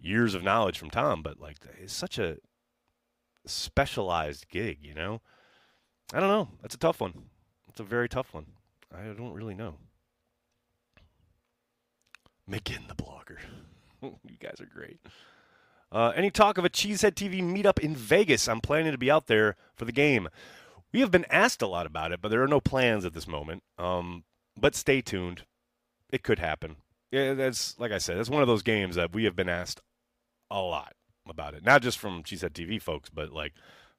years 0.00 0.34
of 0.34 0.42
knowledge 0.42 0.78
from 0.78 0.90
Tom, 0.90 1.22
but 1.22 1.40
like 1.40 1.58
it's 1.80 1.92
such 1.92 2.18
a 2.18 2.38
specialized 3.46 4.48
gig, 4.48 4.78
you 4.82 4.94
know. 4.94 5.20
I 6.12 6.20
don't 6.20 6.28
know. 6.28 6.48
That's 6.60 6.74
a 6.74 6.78
tough 6.78 7.00
one. 7.00 7.30
It's 7.68 7.80
a 7.80 7.84
very 7.84 8.08
tough 8.08 8.34
one. 8.34 8.46
I 8.92 9.04
don't 9.04 9.32
really 9.32 9.54
know. 9.54 9.76
McGinn 12.50 12.88
the 12.88 12.94
blogger. 12.94 13.38
you 14.02 14.36
guys 14.40 14.60
are 14.60 14.66
great. 14.66 14.98
Uh, 15.92 16.12
any 16.14 16.30
talk 16.30 16.58
of 16.58 16.64
a 16.64 16.70
Cheesehead 16.70 17.14
TV 17.14 17.42
meetup 17.42 17.78
in 17.78 17.94
Vegas? 17.94 18.48
I'm 18.48 18.60
planning 18.60 18.92
to 18.92 18.98
be 18.98 19.10
out 19.10 19.26
there 19.26 19.56
for 19.74 19.84
the 19.84 19.92
game. 19.92 20.28
We 20.92 21.00
have 21.00 21.10
been 21.10 21.26
asked 21.30 21.62
a 21.62 21.66
lot 21.66 21.86
about 21.86 22.12
it, 22.12 22.20
but 22.20 22.28
there 22.28 22.42
are 22.42 22.48
no 22.48 22.60
plans 22.60 23.04
at 23.04 23.14
this 23.14 23.28
moment. 23.28 23.62
Um, 23.78 24.24
but 24.56 24.74
stay 24.74 25.00
tuned. 25.00 25.44
It 26.10 26.22
could 26.22 26.38
happen. 26.38 26.76
Yeah, 27.10 27.34
that's 27.34 27.78
like 27.78 27.92
I 27.92 27.98
said, 27.98 28.18
that's 28.18 28.30
one 28.30 28.42
of 28.42 28.48
those 28.48 28.62
games 28.62 28.96
that 28.96 29.12
we 29.12 29.24
have 29.24 29.36
been 29.36 29.48
asked 29.48 29.80
a 30.50 30.60
lot 30.60 30.94
about 31.28 31.54
it. 31.54 31.64
Not 31.64 31.82
just 31.82 31.98
from 31.98 32.22
Cheesehead 32.22 32.52
TV 32.52 32.80
folks, 32.80 33.08
but 33.08 33.32
like 33.32 33.52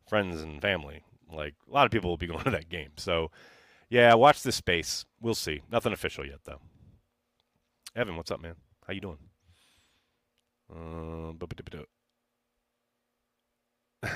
friends 0.08 0.42
and 0.42 0.62
family. 0.62 1.04
Like 1.32 1.56
a 1.70 1.74
lot 1.74 1.86
of 1.86 1.92
people 1.92 2.10
will 2.10 2.18
be 2.18 2.28
going 2.28 2.44
to 2.44 2.52
that 2.52 2.70
game. 2.70 2.92
So, 2.98 3.32
yeah, 3.90 4.14
watch 4.14 4.44
this 4.44 4.56
space. 4.56 5.06
We'll 5.22 5.36
see. 5.36 5.62
Nothing 5.72 5.94
official 5.94 6.26
yet, 6.26 6.40
though. 6.46 6.62
Evan, 7.96 8.16
what's 8.16 8.32
up, 8.32 8.42
man? 8.42 8.56
How 8.88 8.94
you 8.94 9.02
doing? 9.02 9.18
Uh, 10.74 11.34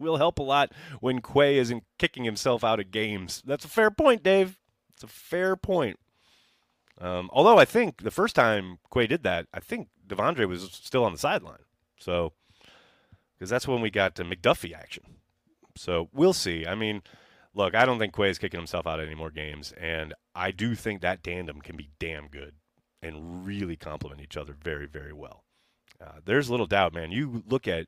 will 0.00 0.16
help 0.16 0.38
a 0.38 0.42
lot 0.42 0.72
when 1.00 1.20
Quay 1.20 1.58
isn't 1.58 1.84
kicking 1.98 2.24
himself 2.24 2.64
out 2.64 2.80
of 2.80 2.90
games. 2.90 3.42
That's 3.46 3.64
a 3.64 3.68
fair 3.68 3.90
point, 3.90 4.22
Dave. 4.24 4.58
It's 4.94 5.04
a 5.04 5.08
fair 5.08 5.54
point. 5.54 5.98
Um, 7.00 7.30
although 7.32 7.58
I 7.58 7.64
think 7.64 8.02
the 8.02 8.10
first 8.10 8.34
time 8.34 8.78
Quay 8.92 9.06
did 9.06 9.22
that, 9.22 9.46
I 9.54 9.60
think 9.60 9.88
De'Vondre 10.06 10.48
was 10.48 10.68
still 10.72 11.04
on 11.04 11.12
the 11.12 11.18
sideline. 11.18 11.62
So, 12.00 12.32
because 13.34 13.48
that's 13.48 13.68
when 13.68 13.80
we 13.80 13.90
got 13.90 14.16
to 14.16 14.24
McDuffie 14.24 14.74
action. 14.74 15.04
So 15.76 16.08
we'll 16.12 16.32
see. 16.32 16.66
I 16.66 16.74
mean, 16.74 17.02
look, 17.54 17.76
I 17.76 17.84
don't 17.84 18.00
think 18.00 18.16
Quay 18.16 18.30
is 18.30 18.38
kicking 18.38 18.58
himself 18.58 18.88
out 18.88 18.98
of 18.98 19.06
any 19.06 19.14
more 19.14 19.30
games, 19.30 19.72
and 19.80 20.14
I 20.34 20.50
do 20.50 20.74
think 20.74 21.00
that 21.00 21.22
tandem 21.22 21.60
can 21.60 21.76
be 21.76 21.90
damn 22.00 22.26
good 22.26 22.54
and 23.02 23.46
really 23.46 23.76
complement 23.76 24.20
each 24.20 24.36
other 24.36 24.54
very, 24.60 24.86
very 24.86 25.12
well. 25.12 25.44
Uh, 26.00 26.20
there's 26.24 26.50
little 26.50 26.66
doubt, 26.66 26.94
man. 26.94 27.10
You 27.10 27.42
look 27.46 27.66
at 27.66 27.86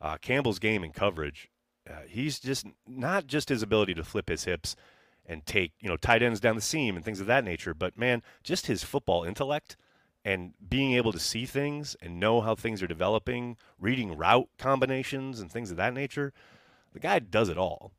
uh, 0.00 0.16
Campbell's 0.18 0.58
game 0.58 0.82
and 0.82 0.92
coverage. 0.92 1.48
Uh, 1.88 2.02
he's 2.08 2.38
just 2.38 2.66
not 2.86 3.26
just 3.26 3.48
his 3.48 3.62
ability 3.62 3.94
to 3.94 4.04
flip 4.04 4.28
his 4.28 4.44
hips 4.44 4.76
and 5.24 5.44
take 5.46 5.72
you 5.80 5.88
know 5.88 5.96
tight 5.96 6.22
ends 6.22 6.40
down 6.40 6.56
the 6.56 6.62
seam 6.62 6.96
and 6.96 7.04
things 7.04 7.20
of 7.20 7.26
that 7.26 7.44
nature, 7.44 7.74
but 7.74 7.98
man, 7.98 8.22
just 8.42 8.66
his 8.66 8.84
football 8.84 9.24
intellect 9.24 9.76
and 10.24 10.54
being 10.68 10.92
able 10.92 11.12
to 11.12 11.20
see 11.20 11.46
things 11.46 11.96
and 12.02 12.18
know 12.18 12.40
how 12.40 12.54
things 12.54 12.82
are 12.82 12.88
developing, 12.88 13.56
reading 13.78 14.16
route 14.16 14.48
combinations 14.58 15.40
and 15.40 15.50
things 15.50 15.70
of 15.70 15.76
that 15.76 15.94
nature. 15.94 16.32
The 16.92 17.00
guy 17.00 17.20
does 17.20 17.48
it 17.48 17.58
all, 17.58 17.92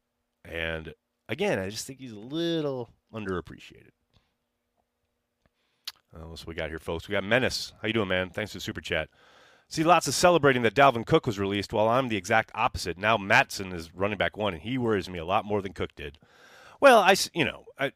and 0.44 0.94
again, 1.30 1.60
I 1.60 1.70
just 1.70 1.86
think 1.86 2.00
he's 2.00 2.12
a 2.12 2.20
little 2.20 2.90
underappreciated. 3.14 3.92
Uh, 6.18 6.28
what 6.28 6.48
we 6.48 6.56
got 6.56 6.70
here, 6.70 6.80
folks? 6.80 7.08
We 7.08 7.14
got 7.14 7.24
Menace. 7.24 7.74
How 7.82 7.88
you 7.88 7.94
doing, 7.94 8.08
man? 8.08 8.30
Thanks 8.30 8.52
for 8.52 8.58
the 8.58 8.62
super 8.62 8.82
chat. 8.82 9.10
See 9.68 9.84
lots 9.84 10.08
of 10.08 10.14
celebrating 10.14 10.62
that 10.64 10.74
Dalvin 10.74 11.06
Cook 11.06 11.28
was 11.28 11.38
released, 11.38 11.74
while 11.74 11.90
I'm 11.90 12.08
the 12.08 12.16
exact 12.16 12.52
opposite. 12.56 12.98
Now 12.98 13.18
Mattison 13.18 13.72
is 13.74 13.94
running 13.94 14.18
back 14.18 14.38
one, 14.38 14.54
and 14.54 14.64
he 14.64 14.78
worries 14.78 15.10
me 15.10 15.20
a 15.20 15.26
lot 15.26 15.46
more 15.46 15.62
than 15.62 15.74
Cook 15.74 15.94
did. 15.96 16.18
Well, 16.80 17.00
I, 17.00 17.16
you 17.34 17.46
know, 17.46 17.66
I 17.78 17.92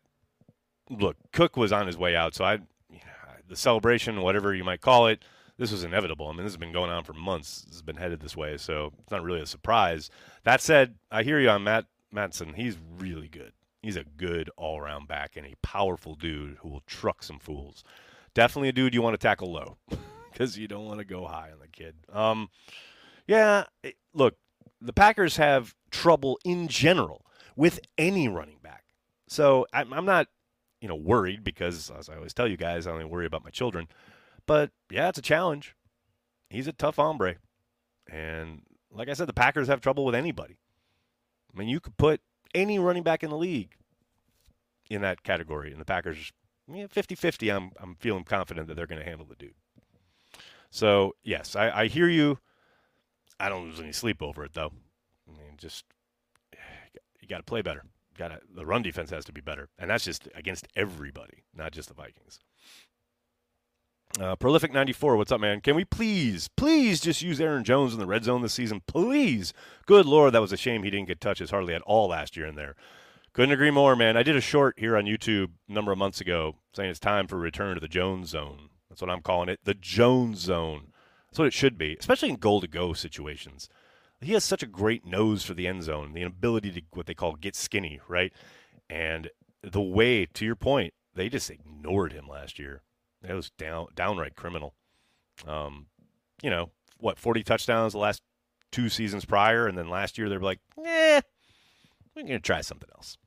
look, 0.89 1.15
Cook 1.31 1.55
was 1.55 1.71
on 1.71 1.87
his 1.87 1.97
way 1.97 2.15
out, 2.15 2.35
so 2.35 2.43
I, 2.43 2.59
the 3.47 3.55
celebration, 3.55 4.21
whatever 4.21 4.53
you 4.53 4.63
might 4.63 4.81
call 4.81 5.07
it, 5.07 5.23
this 5.57 5.71
was 5.71 5.83
inevitable. 5.83 6.27
I 6.27 6.31
mean, 6.33 6.43
this 6.43 6.53
has 6.53 6.57
been 6.57 6.73
going 6.73 6.91
on 6.91 7.03
for 7.03 7.13
months. 7.13 7.61
This 7.61 7.75
has 7.75 7.81
been 7.81 7.97
headed 7.97 8.19
this 8.19 8.35
way, 8.35 8.57
so 8.57 8.91
it's 8.99 9.11
not 9.11 9.23
really 9.23 9.41
a 9.41 9.45
surprise. 9.45 10.09
That 10.43 10.61
said, 10.61 10.95
I 11.09 11.23
hear 11.23 11.39
you 11.39 11.49
on 11.49 11.63
Matt 11.63 11.85
Mattison. 12.11 12.53
He's 12.53 12.77
really 12.99 13.29
good. 13.29 13.53
He's 13.81 13.95
a 13.95 14.03
good 14.03 14.51
all-around 14.57 15.07
back 15.07 15.35
and 15.35 15.45
a 15.45 15.55
powerful 15.63 16.15
dude 16.15 16.57
who 16.57 16.69
will 16.69 16.83
truck 16.85 17.23
some 17.23 17.39
fools. 17.39 17.83
Definitely 18.33 18.69
a 18.69 18.73
dude 18.73 18.93
you 18.93 19.01
want 19.01 19.13
to 19.13 19.17
tackle 19.17 19.51
low. 19.51 19.77
because 20.31 20.57
you 20.57 20.67
don't 20.67 20.85
want 20.85 20.99
to 20.99 21.05
go 21.05 21.25
high 21.25 21.51
on 21.51 21.59
the 21.59 21.67
kid. 21.67 21.95
Um, 22.11 22.49
yeah, 23.27 23.65
it, 23.83 23.95
look, 24.13 24.35
the 24.81 24.93
Packers 24.93 25.37
have 25.37 25.75
trouble 25.91 26.39
in 26.43 26.67
general 26.67 27.25
with 27.55 27.79
any 27.97 28.27
running 28.27 28.57
back. 28.63 28.85
So 29.27 29.67
I'm, 29.73 29.93
I'm 29.93 30.05
not, 30.05 30.27
you 30.81 30.87
know, 30.87 30.95
worried 30.95 31.43
because, 31.43 31.91
as 31.91 32.09
I 32.09 32.15
always 32.15 32.33
tell 32.33 32.47
you 32.47 32.57
guys, 32.57 32.87
I 32.87 32.91
only 32.91 33.05
worry 33.05 33.25
about 33.25 33.43
my 33.43 33.49
children. 33.51 33.87
But 34.47 34.71
yeah, 34.89 35.09
it's 35.09 35.19
a 35.19 35.21
challenge. 35.21 35.75
He's 36.49 36.67
a 36.67 36.73
tough 36.73 36.95
hombre, 36.95 37.35
and 38.11 38.63
like 38.91 39.07
I 39.07 39.13
said, 39.13 39.27
the 39.27 39.33
Packers 39.33 39.67
have 39.67 39.79
trouble 39.79 40.03
with 40.03 40.15
anybody. 40.15 40.57
I 41.53 41.57
mean, 41.59 41.69
you 41.69 41.79
could 41.79 41.95
put 41.95 42.19
any 42.53 42.77
running 42.77 43.03
back 43.03 43.23
in 43.23 43.29
the 43.29 43.37
league 43.37 43.75
in 44.89 45.01
that 45.01 45.23
category, 45.23 45.71
and 45.71 45.79
the 45.79 45.85
Packers, 45.85 46.33
yeah, 46.67 46.85
50-50, 46.85 47.55
I'm 47.55 47.71
I'm 47.79 47.95
feeling 47.95 48.23
confident 48.23 48.67
that 48.67 48.75
they're 48.75 48.87
going 48.87 49.01
to 49.01 49.07
handle 49.07 49.25
the 49.25 49.35
dude. 49.35 49.55
So 50.69 51.15
yes, 51.23 51.55
I, 51.55 51.81
I 51.81 51.87
hear 51.87 52.07
you. 52.09 52.39
I 53.39 53.49
don't 53.49 53.65
lose 53.65 53.79
any 53.79 53.91
sleep 53.91 54.21
over 54.21 54.43
it 54.43 54.53
though. 54.53 54.71
I 55.27 55.31
mean, 55.31 55.57
just 55.57 55.85
you 57.21 57.27
got 57.27 57.37
to 57.37 57.43
play 57.43 57.61
better. 57.61 57.83
Got 58.17 58.29
to 58.29 58.39
the 58.53 58.65
run 58.65 58.81
defense 58.81 59.09
has 59.09 59.25
to 59.25 59.33
be 59.33 59.41
better, 59.41 59.69
and 59.77 59.89
that's 59.89 60.05
just 60.05 60.27
against 60.35 60.67
everybody, 60.75 61.43
not 61.55 61.71
just 61.71 61.87
the 61.89 61.93
Vikings. 61.93 62.39
Uh, 64.19 64.35
Prolific 64.35 64.73
94, 64.73 65.15
what's 65.15 65.31
up, 65.31 65.39
man? 65.39 65.61
Can 65.61 65.73
we 65.75 65.85
please, 65.85 66.49
please 66.57 66.99
just 66.99 67.21
use 67.21 67.39
Aaron 67.39 67.63
Jones 67.63 67.93
in 67.93 67.99
the 67.99 68.05
red 68.05 68.25
zone 68.25 68.41
this 68.41 68.53
season? 68.53 68.81
Please. 68.85 69.53
Good 69.85 70.05
Lord, 70.05 70.33
that 70.33 70.41
was 70.41 70.51
a 70.51 70.57
shame 70.57 70.83
he 70.83 70.89
didn't 70.89 71.07
get 71.07 71.21
touches 71.21 71.49
hardly 71.49 71.73
at 71.73 71.81
all 71.83 72.09
last 72.09 72.35
year 72.35 72.45
in 72.45 72.55
there. 72.55 72.75
Couldn't 73.33 73.53
agree 73.53 73.71
more, 73.71 73.95
man. 73.95 74.17
I 74.17 74.23
did 74.23 74.35
a 74.35 74.41
short 74.41 74.77
here 74.77 74.97
on 74.97 75.05
YouTube 75.05 75.51
a 75.69 75.71
number 75.71 75.93
of 75.93 75.97
months 75.97 76.19
ago 76.19 76.55
saying 76.73 76.89
it's 76.89 76.99
time 76.99 77.27
for 77.27 77.37
a 77.37 77.39
return 77.39 77.75
to 77.75 77.79
the 77.79 77.87
Jones 77.87 78.29
zone. 78.29 78.69
That's 78.89 79.01
what 79.01 79.09
I'm 79.09 79.21
calling 79.21 79.47
it. 79.47 79.61
The 79.63 79.73
Jones 79.73 80.39
zone. 80.39 80.91
That's 81.29 81.39
what 81.39 81.47
it 81.47 81.53
should 81.53 81.77
be, 81.77 81.95
especially 81.97 82.29
in 82.29 82.35
goal 82.35 82.59
to 82.59 82.67
go 82.67 82.91
situations. 82.91 83.69
He 84.19 84.33
has 84.33 84.43
such 84.43 84.63
a 84.63 84.67
great 84.67 85.05
nose 85.05 85.43
for 85.43 85.53
the 85.53 85.65
end 85.65 85.83
zone, 85.83 86.13
the 86.13 86.23
ability 86.23 86.71
to 86.73 86.81
what 86.91 87.05
they 87.05 87.13
call 87.13 87.35
get 87.35 87.55
skinny, 87.55 88.01
right? 88.09 88.33
And 88.89 89.29
the 89.63 89.81
way, 89.81 90.25
to 90.25 90.45
your 90.45 90.57
point, 90.57 90.93
they 91.15 91.29
just 91.29 91.49
ignored 91.49 92.11
him 92.11 92.27
last 92.27 92.59
year. 92.59 92.81
It 93.23 93.33
was 93.33 93.49
down 93.51 93.87
downright 93.95 94.35
criminal. 94.35 94.73
Um, 95.47 95.85
you 96.43 96.49
know, 96.49 96.71
what, 96.97 97.17
40 97.17 97.43
touchdowns 97.43 97.93
the 97.93 97.99
last 97.99 98.21
two 98.71 98.89
seasons 98.89 99.23
prior, 99.23 99.67
and 99.67 99.77
then 99.77 99.89
last 99.89 100.17
year 100.17 100.27
they 100.27 100.37
were 100.37 100.43
like, 100.43 100.59
eh, 100.83 101.21
we're 102.15 102.23
going 102.23 102.33
to 102.33 102.39
try 102.39 102.61
something 102.61 102.89
else. 102.95 103.17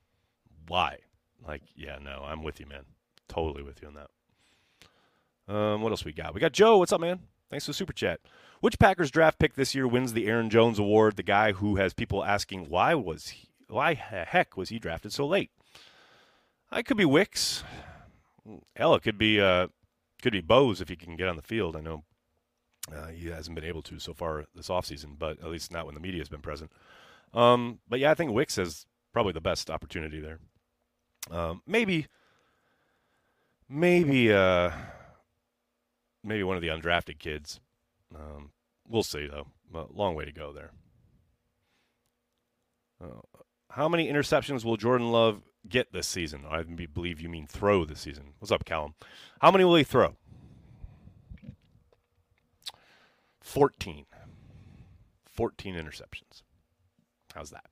Why? 0.69 0.99
Like, 1.47 1.63
yeah, 1.75 1.99
no, 2.03 2.25
I'm 2.27 2.43
with 2.43 2.61
you, 2.61 2.67
man. 2.67 2.85
Totally 3.29 3.63
with 3.63 3.83
you 3.83 3.89
on 3.89 3.95
that. 3.95 4.11
Um, 5.55 5.83
what 5.83 5.91
else 5.91 6.05
we 6.05 6.13
got? 6.13 6.35
We 6.35 6.41
got 6.41 6.53
Joe. 6.53 6.79
What's 6.79 6.93
up, 6.93 7.01
man? 7.01 7.21
Thanks 7.51 7.67
for 7.67 7.71
the 7.71 7.75
super 7.75 7.93
chat. 7.93 8.21
Which 8.61 8.79
Packers 8.79 9.11
draft 9.11 9.39
pick 9.39 9.55
this 9.55 9.75
year 9.75 9.87
wins 9.87 10.13
the 10.13 10.27
Aaron 10.27 10.49
Jones 10.49 10.79
Award? 10.79 11.17
The 11.17 11.23
guy 11.23 11.53
who 11.53 11.77
has 11.77 11.93
people 11.93 12.25
asking 12.25 12.71
why 12.71 12.95
was 12.95 13.29
he, 13.29 13.49
why 13.69 13.95
heck 13.95 14.57
was 14.57 14.71
he 14.71 14.79
drafted 14.79 15.13
so 15.13 15.27
late? 15.27 15.51
I 16.71 16.83
could 16.83 16.97
be 16.97 17.05
Wicks. 17.05 17.63
Hell, 18.75 18.95
it 18.95 19.03
could 19.03 19.19
be 19.19 19.41
uh, 19.41 19.69
could 20.23 20.33
be 20.33 20.41
Bose 20.41 20.81
if 20.81 20.89
he 20.89 20.97
can 20.97 21.17
get 21.17 21.29
on 21.29 21.37
the 21.37 21.43
field. 21.43 21.77
I 21.77 21.81
know 21.81 22.05
uh, 22.95 23.09
he 23.09 23.29
hasn't 23.29 23.55
been 23.55 23.65
able 23.65 23.83
to 23.83 23.99
so 23.99 24.15
far 24.15 24.47
this 24.55 24.69
offseason, 24.69 25.19
but 25.19 25.39
at 25.41 25.51
least 25.51 25.71
not 25.71 25.87
when 25.87 25.95
the 25.95 26.01
media 26.01 26.21
has 26.21 26.29
been 26.29 26.41
present. 26.41 26.73
Um, 27.35 27.81
but 27.89 27.99
yeah, 27.99 28.11
I 28.11 28.15
think 28.15 28.33
Wicks 28.33 28.57
has 28.57 28.87
probably 29.13 29.33
the 29.33 29.41
best 29.41 29.71
opportunity 29.71 30.21
there. 30.21 30.39
Um, 31.31 31.63
maybe, 31.67 32.07
maybe. 33.69 34.33
Uh, 34.33 34.71
maybe 36.25 36.43
one 36.43 36.57
of 36.57 36.63
the 36.63 36.69
undrafted 36.69 37.19
kids. 37.19 37.61
Um, 38.15 38.51
we'll 38.89 39.03
see, 39.03 39.27
though. 39.27 39.47
A 39.75 39.87
long 39.93 40.15
way 40.15 40.25
to 40.25 40.33
go 40.33 40.53
there. 40.53 40.71
Uh, 43.03 43.21
how 43.71 43.89
many 43.89 44.09
interceptions 44.09 44.65
will 44.65 44.77
Jordan 44.77 45.13
Love 45.13 45.43
get 45.69 45.93
this 45.93 46.07
season? 46.07 46.45
I 46.49 46.63
believe 46.63 47.21
you 47.21 47.29
mean 47.29 47.47
throw 47.47 47.85
this 47.85 48.01
season. 48.01 48.35
What's 48.39 48.53
up, 48.53 48.65
Callum? 48.65 48.95
How 49.41 49.51
many 49.51 49.65
will 49.65 49.77
he 49.77 49.85
throw? 49.85 50.17
14. 53.41 54.07
14 55.27 55.75
interceptions. 55.75 56.44
How's 57.35 57.51
that? 57.51 57.67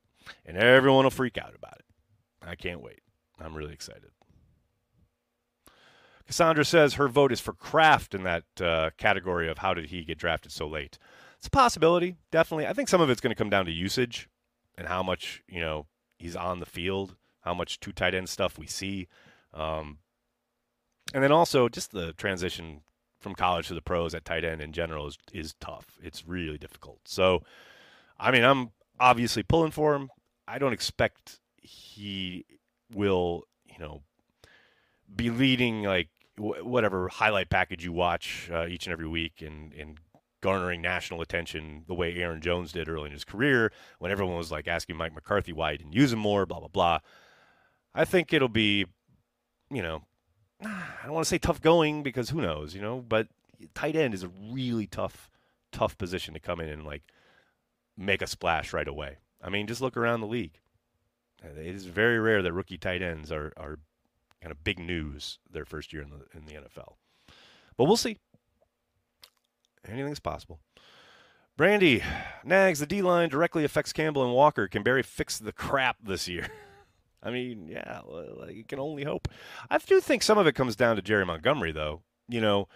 And 0.45 0.57
everyone 0.57 1.04
will 1.04 1.11
freak 1.11 1.38
out 1.38 1.54
about 1.54 1.78
it. 1.78 1.85
I 2.47 2.54
can't 2.54 2.83
wait. 2.83 3.00
I'm 3.40 3.54
really 3.54 3.73
excited. 3.73 4.11
Cassandra 6.26 6.64
says 6.64 6.95
her 6.95 7.09
vote 7.09 7.33
is 7.33 7.40
for 7.40 7.52
Kraft 7.52 8.14
in 8.14 8.23
that 8.25 8.45
uh, 8.61 8.90
category 8.97 9.49
of 9.49 9.59
how 9.59 9.75
did 9.75 9.87
he 9.87 10.04
get 10.04 10.19
drafted 10.19 10.52
so 10.52 10.66
late. 10.66 10.99
It's 11.38 11.49
a 11.49 11.50
possibility, 11.50 12.16
definitely. 12.31 12.66
I 12.66 12.73
think 12.73 12.88
some 12.88 13.00
of 13.00 13.11
it's 13.11 13.21
going 13.21 13.35
to 13.35 13.38
come 13.38 13.50
down 13.50 13.66
to 13.66 13.73
usage 13.73 14.28
and 14.78 14.87
how 14.87 15.02
much 15.02 15.42
you 15.49 15.61
know 15.61 15.87
he's 16.19 16.37
on 16.37 16.61
the 16.61 16.66
field, 16.66 17.16
how 17.40 17.52
much 17.52 17.81
two 17.81 17.92
tight 17.92 18.14
end 18.14 18.28
stuff 18.28 18.59
we 18.59 18.66
see, 18.66 19.09
um, 19.52 19.99
and 21.12 21.23
then 21.23 21.33
also 21.33 21.69
just 21.69 21.90
the 21.90 22.12
transition 22.12 22.83
from 23.19 23.35
college 23.35 23.69
to 23.69 23.75
the 23.75 23.83
pros 23.83 24.14
at 24.14 24.25
tight 24.25 24.45
end 24.45 24.61
in 24.61 24.73
general 24.73 25.09
is 25.09 25.19
is 25.33 25.54
tough. 25.61 25.99
It's 26.00 26.26
really 26.26 26.59
difficult. 26.59 27.00
So, 27.07 27.42
I 28.19 28.31
mean, 28.31 28.45
I'm 28.45 28.71
obviously 28.99 29.42
pulling 29.42 29.70
for 29.70 29.94
him. 29.94 30.11
I 30.46 30.58
don't 30.58 30.72
expect 30.72 31.40
he 31.56 32.44
will, 32.94 33.44
you 33.64 33.78
know, 33.78 34.02
be 35.14 35.30
leading 35.30 35.84
like 35.84 36.08
w- 36.37 36.64
whatever 36.64 37.08
highlight 37.08 37.50
package 37.50 37.84
you 37.84 37.92
watch 37.92 38.50
uh, 38.52 38.66
each 38.66 38.87
and 38.87 38.92
every 38.92 39.08
week 39.08 39.42
and, 39.42 39.72
and 39.75 39.99
garnering 40.40 40.82
national 40.82 41.20
attention 41.20 41.84
the 41.87 41.94
way 41.94 42.14
Aaron 42.16 42.40
Jones 42.40 42.72
did 42.72 42.88
early 42.88 43.06
in 43.06 43.12
his 43.12 43.25
career 43.25 43.72
when 43.99 44.11
everyone 44.11 44.37
was 44.37 44.50
like 44.50 44.66
asking 44.66 44.96
Mike 44.96 45.14
McCarthy 45.14 45.52
why 45.52 45.72
he 45.72 45.78
didn't 45.78 45.92
use 45.92 46.12
him 46.12 46.18
more, 46.18 46.44
blah, 46.44 46.58
blah, 46.58 46.68
blah. 46.68 46.99
I 47.94 48.04
think 48.04 48.32
it'll 48.32 48.49
be, 48.49 48.87
you 49.70 49.82
know, 49.82 50.02
I 50.64 51.04
don't 51.04 51.14
want 51.14 51.25
to 51.25 51.28
say 51.28 51.38
tough 51.38 51.61
going 51.61 52.02
because 52.02 52.30
who 52.30 52.40
knows, 52.40 52.75
you 52.75 52.80
know, 52.80 53.04
but 53.06 53.28
tight 53.75 53.96
end 53.96 54.14
is 54.14 54.22
a 54.22 54.30
really 54.50 54.87
tough, 54.87 55.30
tough 55.70 55.96
position 55.96 56.34
to 56.34 56.40
come 56.40 56.61
in 56.61 56.68
and 56.68 56.84
like 56.84 57.02
make 57.96 58.22
a 58.22 58.26
splash 58.26 58.72
right 58.72 58.88
away. 58.88 59.18
I 59.42 59.50
mean, 59.50 59.66
just 59.66 59.80
look 59.80 59.96
around 59.96 60.20
the 60.20 60.26
league. 60.26 60.58
It 61.42 61.75
is 61.75 61.87
very 61.87 62.18
rare 62.18 62.42
that 62.42 62.52
rookie 62.52 62.78
tight 62.78 63.02
ends 63.02 63.32
are, 63.32 63.52
are 63.56 63.78
kind 64.40 64.52
of 64.52 64.62
big 64.62 64.78
news 64.78 65.38
their 65.50 65.64
first 65.64 65.92
year 65.92 66.02
in 66.02 66.11
the 66.11 66.25
in 66.37 66.46
the 66.46 66.54
NFL. 66.54 66.94
But 67.76 67.84
we'll 67.84 67.96
see. 67.96 68.18
Anything's 69.88 70.20
possible. 70.20 70.61
Brandy, 71.56 72.02
Nags, 72.44 72.78
the 72.78 72.87
D 72.87 73.02
line 73.02 73.28
directly 73.28 73.64
affects 73.64 73.92
Campbell 73.92 74.25
and 74.25 74.32
Walker. 74.32 74.68
Can 74.68 74.82
Barry 74.82 75.02
fix 75.02 75.38
the 75.38 75.52
crap 75.52 75.96
this 76.02 76.28
year? 76.28 76.49
I 77.22 77.30
mean, 77.30 77.68
yeah, 77.68 78.00
you 78.50 78.64
can 78.64 78.80
only 78.80 79.04
hope. 79.04 79.28
I 79.70 79.78
do 79.78 80.00
think 80.00 80.22
some 80.22 80.38
of 80.38 80.46
it 80.46 80.54
comes 80.54 80.75
down 80.75 80.96
to 80.96 81.02
Jerry 81.02 81.25
Montgomery, 81.25 81.70
though. 81.70 82.02
You 82.28 82.40
know, 82.40 82.68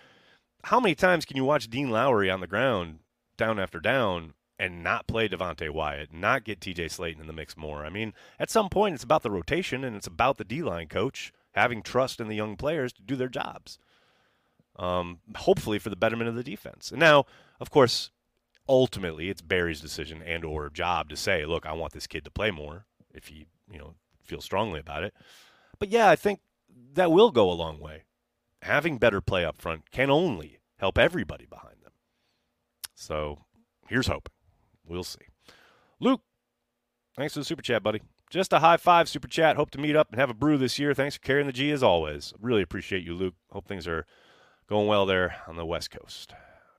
how 0.65 0.79
many 0.79 0.95
times 0.95 1.25
can 1.25 1.37
you 1.37 1.45
watch 1.45 1.69
Dean 1.69 1.91
Lowry 1.91 2.31
on 2.31 2.41
the 2.41 2.47
ground, 2.47 3.01
down 3.37 3.59
after 3.59 3.81
down, 3.81 4.35
and 4.59 4.83
not 4.83 5.07
play 5.07 5.29
Devonte 5.29 5.71
Wyatt, 5.71 6.13
not 6.13 6.45
get 6.45 6.61
TJ 6.61 6.87
Slaton 6.87 7.21
in 7.21 7.27
the 7.27 7.33
mix 7.33 7.57
more? 7.57 7.85
I 7.85 7.91
mean, 7.91 8.15
at 8.39 8.51
some 8.51 8.69
point, 8.69 8.95
it's 8.95 9.05
about 9.05 9.23
the 9.23 9.31
rotation 9.31 9.85
and 9.85 9.97
it's 9.97 10.07
about 10.07 10.39
the 10.39 10.45
D 10.45 10.63
line 10.63 10.89
coach 10.89 11.33
having 11.53 11.83
trust 11.83 12.21
in 12.21 12.29
the 12.29 12.37
young 12.37 12.57
players 12.57 12.93
to 12.93 13.03
do 13.03 13.17
their 13.17 13.29
jobs. 13.29 13.79
Um, 14.79 15.21
hopefully 15.35 15.79
for 15.79 15.89
the 15.89 15.97
betterment 15.97 16.29
of 16.29 16.35
the 16.35 16.43
defense. 16.43 16.91
And 16.91 17.01
now, 17.01 17.25
of 17.61 17.71
course, 17.71 18.11
ultimately 18.69 19.31
it's 19.31 19.41
Barry's 19.41 19.81
decision 19.81 20.23
and 20.23 20.45
or 20.45 20.69
job 20.69 21.09
to 21.09 21.17
say, 21.17 21.47
look, 21.47 21.65
I 21.65 21.73
want 21.73 21.93
this 21.93 22.07
kid 22.07 22.25
to 22.25 22.31
play 22.31 22.51
more 22.51 22.85
if 23.15 23.29
he, 23.29 23.47
you 23.71 23.79
know, 23.79 23.95
feels 24.23 24.45
strongly 24.45 24.81
about 24.81 25.03
it. 25.03 25.15
But 25.79 25.89
yeah, 25.89 26.11
I 26.11 26.17
think 26.17 26.41
that 26.95 27.11
will 27.11 27.31
go 27.31 27.51
a 27.51 27.53
long 27.53 27.79
way. 27.81 28.05
Having 28.63 28.99
better 28.99 29.21
play 29.21 29.45
up 29.45 29.61
front 29.61 29.91
can 29.91 30.11
only 30.11 30.59
help 30.79 30.99
everybody 30.99 31.47
behind 31.47 31.77
them. 31.83 31.93
So 32.95 33.45
here's 33.89 34.09
hoping. 34.09 34.33
We'll 34.87 35.05
see. 35.05 35.21
Luke, 36.01 36.23
thanks 37.17 37.35
for 37.35 37.41
the 37.41 37.45
super 37.45 37.63
chat, 37.63 37.83
buddy. 37.83 38.03
Just 38.31 38.53
a 38.53 38.59
high 38.59 38.77
five 38.77 39.09
super 39.09 39.29
chat. 39.29 39.57
Hope 39.57 39.71
to 39.71 39.79
meet 39.79 39.97
up 39.97 40.11
and 40.11 40.19
have 40.19 40.31
a 40.31 40.35
brew 40.35 40.59
this 40.59 40.79
year. 40.79 40.95
Thanks 40.95 41.17
for 41.17 41.23
carrying 41.23 41.47
the 41.47 41.53
G 41.53 41.71
as 41.71 41.83
always. 41.83 42.33
Really 42.41 42.63
appreciate 42.63 43.05
you, 43.05 43.15
Luke. 43.15 43.35
Hope 43.53 43.69
things 43.69 43.87
are 43.87 44.05
going 44.69 44.89
well 44.89 45.07
there 45.07 45.37
on 45.47 45.57
the 45.57 45.67
West 45.67 45.91
Coast. 45.91 46.35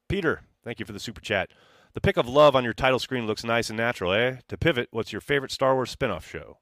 Peter, 0.09 0.41
thank 0.63 0.79
you 0.79 0.85
for 0.85 0.93
the 0.93 0.99
super 0.99 1.21
chat. 1.21 1.49
The 1.93 2.01
pick 2.01 2.17
of 2.17 2.27
love 2.27 2.55
on 2.55 2.63
your 2.63 2.73
title 2.73 2.99
screen 2.99 3.25
looks 3.25 3.43
nice 3.43 3.69
and 3.69 3.77
natural, 3.77 4.13
eh? 4.13 4.37
To 4.49 4.57
pivot, 4.57 4.89
what's 4.91 5.11
your 5.11 5.21
favorite 5.21 5.51
Star 5.51 5.73
Wars 5.73 5.89
spin-off 5.89 6.29
show? 6.29 6.59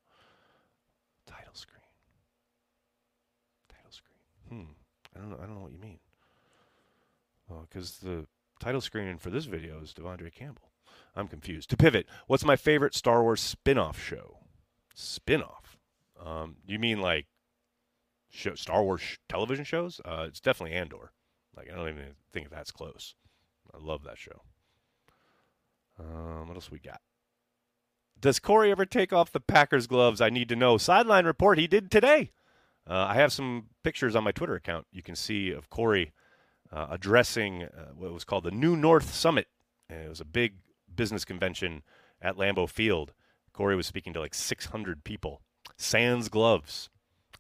Title 1.26 1.54
screen. 1.54 1.82
Title 3.68 3.92
screen. 3.92 4.20
Hmm. 4.50 4.72
I 5.16 5.20
don't 5.20 5.30
know. 5.32 5.38
I 5.42 5.46
don't 5.46 5.56
know 5.56 5.62
what 5.62 5.74
you 5.74 5.80
mean. 5.80 6.00
Well, 7.50 7.68
because 7.70 7.98
the 7.98 8.28
title 8.60 8.82
screen 8.82 9.18
for 9.18 9.30
this 9.30 9.46
video 9.46 9.82
is 9.82 9.94
De'Vondre 9.94 10.32
Campbell. 10.34 10.70
I'm 11.16 11.28
confused. 11.28 11.70
To 11.70 11.78
pivot, 11.78 12.08
what's 12.28 12.46
my 12.46 12.56
favorite 12.56 12.96
Star 12.96 13.22
Wars 13.24 13.42
spin-off 13.42 14.02
show? 14.02 14.40
Spin-off. 14.94 15.78
Um, 16.24 16.58
you 16.66 16.80
mean 16.80 17.02
like 17.02 17.28
show, 18.30 18.56
Star 18.56 18.84
Wars 18.84 19.02
sh- 19.02 19.18
television 19.30 19.66
shows? 19.66 20.02
Uh, 20.04 20.26
it's 20.28 20.40
definitely 20.40 20.76
Andor. 20.76 21.12
Like 21.56 21.72
I 21.72 21.76
don't 21.76 21.90
even 21.90 22.16
think 22.32 22.50
that's 22.50 22.72
close. 22.72 23.16
I 23.74 23.78
love 23.80 24.04
that 24.04 24.18
show. 24.18 24.42
Um, 26.00 26.48
what 26.48 26.56
else 26.56 26.72
we 26.72 26.80
got? 26.80 27.02
Does 28.20 28.40
Corey 28.40 28.72
ever 28.72 28.86
take 28.86 29.14
off 29.14 29.32
the 29.32 29.40
Packers 29.40 29.88
gloves? 29.88 30.22
I 30.22 30.30
need 30.30 30.50
to 30.50 30.56
know. 30.56 30.78
Sideline 30.78 31.26
report, 31.26 31.58
he 31.58 31.68
did 31.68 31.92
today. 31.92 32.32
Uh, 32.90 33.06
I 33.10 33.16
have 33.16 33.34
some 33.34 33.68
pictures 33.84 34.16
on 34.16 34.24
my 34.24 34.32
Twitter 34.32 34.56
account. 34.56 34.88
You 34.92 35.02
can 35.02 35.16
see 35.16 35.52
of 35.52 35.70
Corey 35.70 36.12
uh, 36.72 36.88
addressing 36.90 37.64
uh, 37.64 37.92
what 37.96 38.14
was 38.14 38.24
called 38.24 38.44
the 38.44 38.52
New 38.52 38.76
North 38.76 39.14
Summit. 39.14 39.48
And 39.90 40.04
it 40.04 40.10
was 40.10 40.22
a 40.22 40.26
big 40.26 40.56
business 40.96 41.26
convention 41.26 41.84
at 42.22 42.38
Lambeau 42.38 42.70
Field. 42.70 43.14
Corey 43.54 43.76
was 43.76 43.88
speaking 43.88 44.14
to 44.14 44.20
like 44.20 44.34
600 44.34 45.04
people. 45.04 45.42
Sans 45.78 46.30
gloves. 46.30 46.90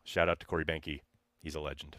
Shout 0.04 0.30
out 0.30 0.40
to 0.40 0.46
Corey 0.46 0.66
Behnke. 0.66 1.02
He's 1.42 1.56
a 1.56 1.60
legend. 1.60 1.98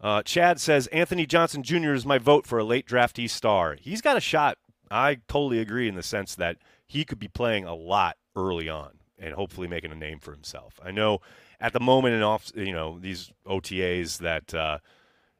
Uh, 0.00 0.22
Chad 0.22 0.60
says 0.60 0.86
Anthony 0.88 1.24
Johnson 1.24 1.62
Jr. 1.62 1.92
is 1.92 2.04
my 2.04 2.18
vote 2.18 2.46
for 2.46 2.58
a 2.58 2.64
late 2.64 2.86
draftee 2.86 3.30
star. 3.30 3.76
He's 3.80 4.02
got 4.02 4.16
a 4.16 4.20
shot 4.20 4.58
I 4.90 5.18
totally 5.28 5.58
agree 5.58 5.88
in 5.88 5.94
the 5.94 6.02
sense 6.02 6.34
that 6.36 6.58
he 6.86 7.04
could 7.04 7.18
be 7.18 7.28
playing 7.28 7.64
a 7.64 7.74
lot 7.74 8.16
early 8.36 8.68
on 8.68 8.98
and 9.18 9.34
hopefully 9.34 9.68
making 9.68 9.92
a 9.92 9.96
name 9.96 10.18
for 10.18 10.32
himself. 10.32 10.78
I 10.84 10.90
know 10.90 11.20
at 11.60 11.72
the 11.72 11.80
moment 11.80 12.14
in 12.14 12.22
off, 12.22 12.52
you 12.54 12.72
know, 12.72 12.98
these 12.98 13.32
OTAs 13.46 14.18
that 14.18 14.54
uh, 14.54 14.78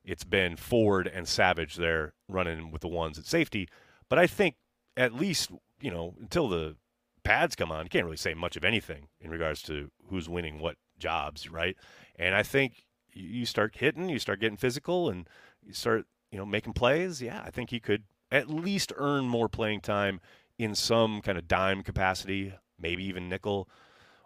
it's 0.04 0.24
been 0.24 0.56
Ford 0.56 1.06
and 1.06 1.28
Savage 1.28 1.76
they're 1.76 2.14
running 2.28 2.70
with 2.70 2.82
the 2.82 2.88
ones 2.88 3.18
at 3.18 3.26
safety, 3.26 3.68
but 4.08 4.18
I 4.18 4.26
think 4.26 4.56
at 4.96 5.14
least 5.14 5.50
you 5.80 5.90
know 5.90 6.14
until 6.20 6.48
the 6.48 6.76
pads 7.24 7.56
come 7.56 7.72
on, 7.72 7.84
you 7.84 7.90
can't 7.90 8.04
really 8.04 8.16
say 8.16 8.34
much 8.34 8.56
of 8.56 8.64
anything 8.64 9.08
in 9.20 9.30
regards 9.30 9.62
to 9.62 9.90
who's 10.08 10.28
winning 10.28 10.60
what 10.60 10.76
jobs, 10.98 11.50
right? 11.50 11.76
And 12.16 12.34
I 12.34 12.42
think 12.42 12.84
you 13.12 13.46
start 13.46 13.76
hitting, 13.76 14.08
you 14.08 14.18
start 14.18 14.40
getting 14.40 14.56
physical, 14.56 15.08
and 15.08 15.28
you 15.62 15.72
start 15.72 16.06
you 16.30 16.38
know 16.38 16.46
making 16.46 16.72
plays. 16.74 17.22
Yeah, 17.22 17.42
I 17.44 17.50
think 17.50 17.70
he 17.70 17.80
could 17.80 18.04
at 18.30 18.48
least 18.48 18.92
earn 18.96 19.24
more 19.26 19.48
playing 19.48 19.80
time 19.80 20.20
in 20.58 20.74
some 20.74 21.20
kind 21.20 21.38
of 21.38 21.48
dime 21.48 21.82
capacity, 21.82 22.54
maybe 22.78 23.04
even 23.04 23.28
nickel. 23.28 23.68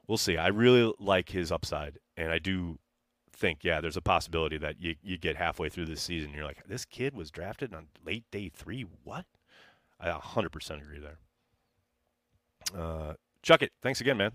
We'll 0.07 0.19
see. 0.19 0.39
I 0.39 0.49
really 0.49 0.93
like 0.99 1.31
his 1.31 1.53
upside, 1.53 1.99
and 2.17 2.33
I 2.33 2.39
do 2.39 2.79
think, 3.39 3.63
yeah, 3.63 3.81
there's 3.81 3.97
a 3.97 4.03
possibility 4.03 4.59
that 4.59 4.81
you, 4.81 4.97
you 5.03 5.17
get 5.17 5.37
halfway 5.37 5.69
through 5.69 5.87
this 5.87 6.03
season, 6.03 6.33
you're 6.35 6.45
like, 6.45 6.67
this 6.67 6.85
kid 6.85 7.15
was 7.15 7.31
drafted 7.31 7.73
on 7.73 7.87
late 8.05 8.25
day 8.31 8.51
three. 8.53 8.85
What? 9.05 9.25
I 10.01 10.11
100% 10.11 10.83
agree 10.83 11.01
there. 11.01 11.19
Uh, 12.79 13.15
Chuck 13.43 13.63
it. 13.63 13.73
Thanks 13.83 14.01
again, 14.01 14.17
man. 14.17 14.33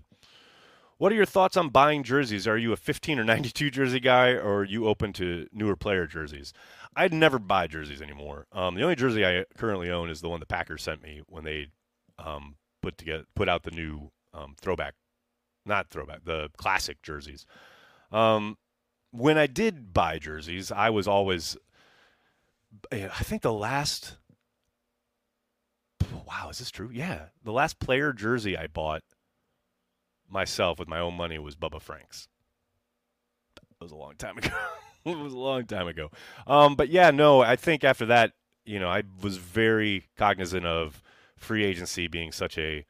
What 0.98 1.12
are 1.12 1.16
your 1.16 1.26
thoughts 1.26 1.56
on 1.56 1.70
buying 1.70 2.02
jerseys? 2.02 2.46
Are 2.46 2.56
you 2.56 2.72
a 2.72 2.76
15 2.76 3.18
or 3.18 3.24
92 3.24 3.70
jersey 3.70 4.00
guy, 4.00 4.30
or 4.30 4.60
are 4.60 4.64
you 4.64 4.86
open 4.86 5.12
to 5.14 5.46
newer 5.52 5.76
player 5.76 6.06
jerseys? 6.06 6.52
I'd 6.96 7.12
never 7.12 7.38
buy 7.38 7.66
jerseys 7.66 8.00
anymore. 8.00 8.46
Um, 8.52 8.74
the 8.74 8.82
only 8.82 8.94
jersey 8.94 9.24
I 9.26 9.44
currently 9.56 9.90
own 9.90 10.08
is 10.08 10.20
the 10.20 10.28
one 10.28 10.40
the 10.40 10.46
Packers 10.46 10.82
sent 10.82 11.02
me 11.02 11.22
when 11.28 11.44
they 11.44 11.68
um, 12.18 12.56
put 12.80 12.96
together 12.96 13.24
put 13.34 13.48
out 13.48 13.64
the 13.64 13.72
new 13.72 14.12
um, 14.32 14.54
throwback, 14.60 14.94
not 15.66 15.90
throwback, 15.90 16.24
the 16.24 16.50
classic 16.56 17.02
jerseys. 17.02 17.44
Um, 18.12 18.56
when 19.10 19.36
I 19.36 19.46
did 19.46 19.92
buy 19.92 20.18
jerseys, 20.18 20.70
I 20.70 20.90
was 20.90 21.08
always, 21.08 21.56
I 22.92 23.08
think 23.08 23.42
the 23.42 23.52
last. 23.52 24.16
Wow, 26.26 26.48
is 26.50 26.58
this 26.58 26.70
true? 26.70 26.90
Yeah, 26.92 27.26
the 27.42 27.52
last 27.52 27.78
player 27.78 28.12
jersey 28.12 28.56
I 28.56 28.66
bought 28.66 29.02
myself 30.28 30.78
with 30.78 30.88
my 30.88 30.98
own 30.98 31.14
money 31.14 31.38
was 31.38 31.56
Bubba 31.56 31.80
Franks. 31.80 32.28
That 33.56 33.84
was 33.84 33.92
a 33.92 33.96
long 33.96 34.14
time 34.16 34.38
ago. 34.38 34.50
it 35.04 35.18
was 35.18 35.32
a 35.32 35.38
long 35.38 35.66
time 35.66 35.88
ago. 35.88 36.10
Um, 36.46 36.74
but 36.74 36.88
yeah, 36.88 37.10
no, 37.10 37.40
I 37.40 37.56
think 37.56 37.84
after 37.84 38.06
that, 38.06 38.32
you 38.64 38.78
know, 38.78 38.88
I 38.88 39.02
was 39.22 39.36
very 39.36 40.04
cognizant 40.16 40.64
of 40.64 41.02
free 41.36 41.64
agency 41.64 42.08
being 42.08 42.32
such 42.32 42.56
a 42.56 42.86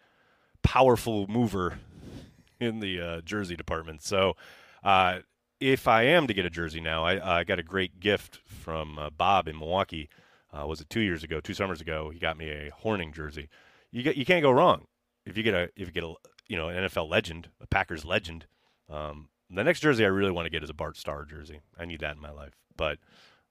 powerful 0.62 1.26
mover 1.26 1.78
in 2.60 2.80
the 2.80 3.00
uh, 3.00 3.20
jersey 3.22 3.56
department. 3.56 4.02
So, 4.02 4.34
uh, 4.82 5.20
if 5.60 5.88
I 5.88 6.02
am 6.02 6.26
to 6.26 6.34
get 6.34 6.44
a 6.44 6.50
jersey 6.50 6.80
now, 6.80 7.04
I, 7.04 7.40
I 7.40 7.44
got 7.44 7.58
a 7.58 7.62
great 7.62 7.98
gift 7.98 8.40
from 8.44 8.98
uh, 8.98 9.08
Bob 9.10 9.48
in 9.48 9.58
Milwaukee. 9.58 10.10
Uh, 10.54 10.66
was 10.66 10.80
it 10.80 10.88
two 10.88 11.00
years 11.00 11.24
ago, 11.24 11.40
two 11.40 11.54
summers 11.54 11.80
ago? 11.80 12.10
He 12.10 12.18
got 12.18 12.36
me 12.38 12.48
a 12.50 12.70
Hornung 12.70 13.12
jersey. 13.12 13.48
You 13.90 14.02
get, 14.02 14.16
you 14.16 14.24
can't 14.24 14.42
go 14.42 14.50
wrong 14.50 14.86
if 15.26 15.36
you 15.36 15.42
get 15.42 15.54
a 15.54 15.70
if 15.76 15.88
you 15.88 15.92
get 15.92 16.04
a 16.04 16.14
you 16.48 16.56
know 16.56 16.68
an 16.68 16.88
NFL 16.88 17.08
legend, 17.10 17.48
a 17.60 17.66
Packers 17.66 18.04
legend. 18.04 18.46
Um, 18.88 19.28
the 19.50 19.64
next 19.64 19.80
jersey 19.80 20.04
I 20.04 20.08
really 20.08 20.30
want 20.30 20.46
to 20.46 20.50
get 20.50 20.62
is 20.62 20.70
a 20.70 20.74
Bart 20.74 20.96
Starr 20.96 21.24
jersey. 21.24 21.60
I 21.78 21.84
need 21.84 22.00
that 22.00 22.16
in 22.16 22.22
my 22.22 22.30
life. 22.30 22.54
But 22.76 22.98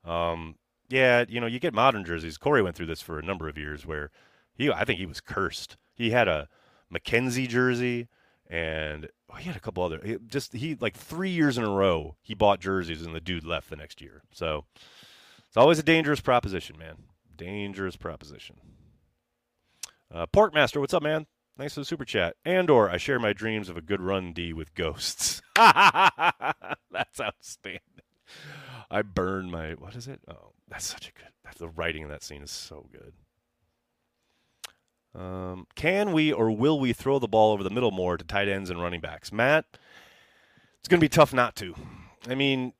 um, 0.06 0.56
yeah, 0.90 1.26
you 1.28 1.40
know, 1.40 1.48
you 1.48 1.60
get 1.60 1.74
modern 1.74 2.06
jerseys. 2.06 2.38
Corey 2.38 2.62
went 2.62 2.76
through 2.76 2.88
this 2.88 3.02
for 3.02 3.20
a 3.20 3.24
number 3.24 3.48
of 3.48 3.58
years 3.58 3.86
where 3.86 4.12
he, 4.54 4.72
I 4.72 4.86
think 4.86 5.00
he 5.00 5.06
was 5.06 5.22
cursed. 5.22 5.78
He 5.96 6.12
had 6.12 6.28
a 6.28 6.48
McKenzie 6.94 7.48
jersey 7.48 8.08
and 8.50 9.10
oh, 9.32 9.36
he 9.36 9.46
had 9.46 9.56
a 9.56 9.60
couple 9.60 9.84
other. 9.84 10.00
He 10.04 10.18
just 10.28 10.54
he 10.54 10.76
like 10.80 10.96
three 10.96 11.30
years 11.30 11.58
in 11.58 11.64
a 11.64 11.70
row 11.70 12.16
he 12.22 12.34
bought 12.34 12.60
jerseys 12.60 13.06
and 13.06 13.16
the 13.16 13.22
dude 13.22 13.46
left 13.46 13.70
the 13.70 13.76
next 13.76 14.02
year. 14.02 14.24
So 14.32 14.66
it's 15.54 15.58
always 15.60 15.78
a 15.78 15.84
dangerous 15.84 16.20
proposition, 16.20 16.80
man. 16.80 16.96
Dangerous 17.38 17.96
proposition. 17.96 18.56
Uh, 20.12 20.26
Porkmaster, 20.26 20.80
what's 20.80 20.96
up, 20.96 21.04
man? 21.04 21.28
Thanks 21.60 21.76
for 21.76 21.82
the 21.82 21.86
super 21.86 22.06
chat. 22.06 22.38
Andor, 22.44 22.90
I 22.90 22.98
share 22.98 23.20
my 23.20 23.34
dreams 23.34 23.70
of 23.70 23.78
a 23.78 23.82
good 23.82 24.02
run 24.02 24.34
D 24.34 24.52
with 24.52 24.74
ghosts. 24.74 25.44
that's 25.56 27.22
outstanding. 27.22 27.82
I 28.90 29.04
burn 29.04 29.52
my 29.52 29.74
what 29.74 29.96
is 29.96 30.08
it? 30.08 30.22
Oh, 30.28 30.54
that's 30.68 30.88
such 30.88 31.08
a 31.08 31.12
good. 31.12 31.28
The 31.60 31.70
writing 31.70 32.02
in 32.02 32.10
that 32.10 32.24
scene 32.24 32.42
is 32.42 32.50
so 32.50 32.88
good. 32.92 33.14
Um, 35.14 35.68
can 35.76 36.14
we 36.14 36.34
or 36.34 36.50
will 36.50 36.80
we 36.80 36.94
throw 36.94 37.20
the 37.20 37.28
ball 37.28 37.54
over 37.54 37.62
the 37.62 37.70
middle 37.70 37.92
more 37.92 38.18
to 38.18 38.26
tight 38.26 38.48
ends 38.48 38.72
and 38.72 38.82
running 38.82 39.02
backs? 39.02 39.32
Matt, 39.32 39.66
it's 40.80 40.88
going 40.88 41.00
to 41.00 41.04
be 41.06 41.10
tough 41.10 41.32
not 41.32 41.56
to. 41.58 41.76
I 42.28 42.34
mean, 42.34 42.74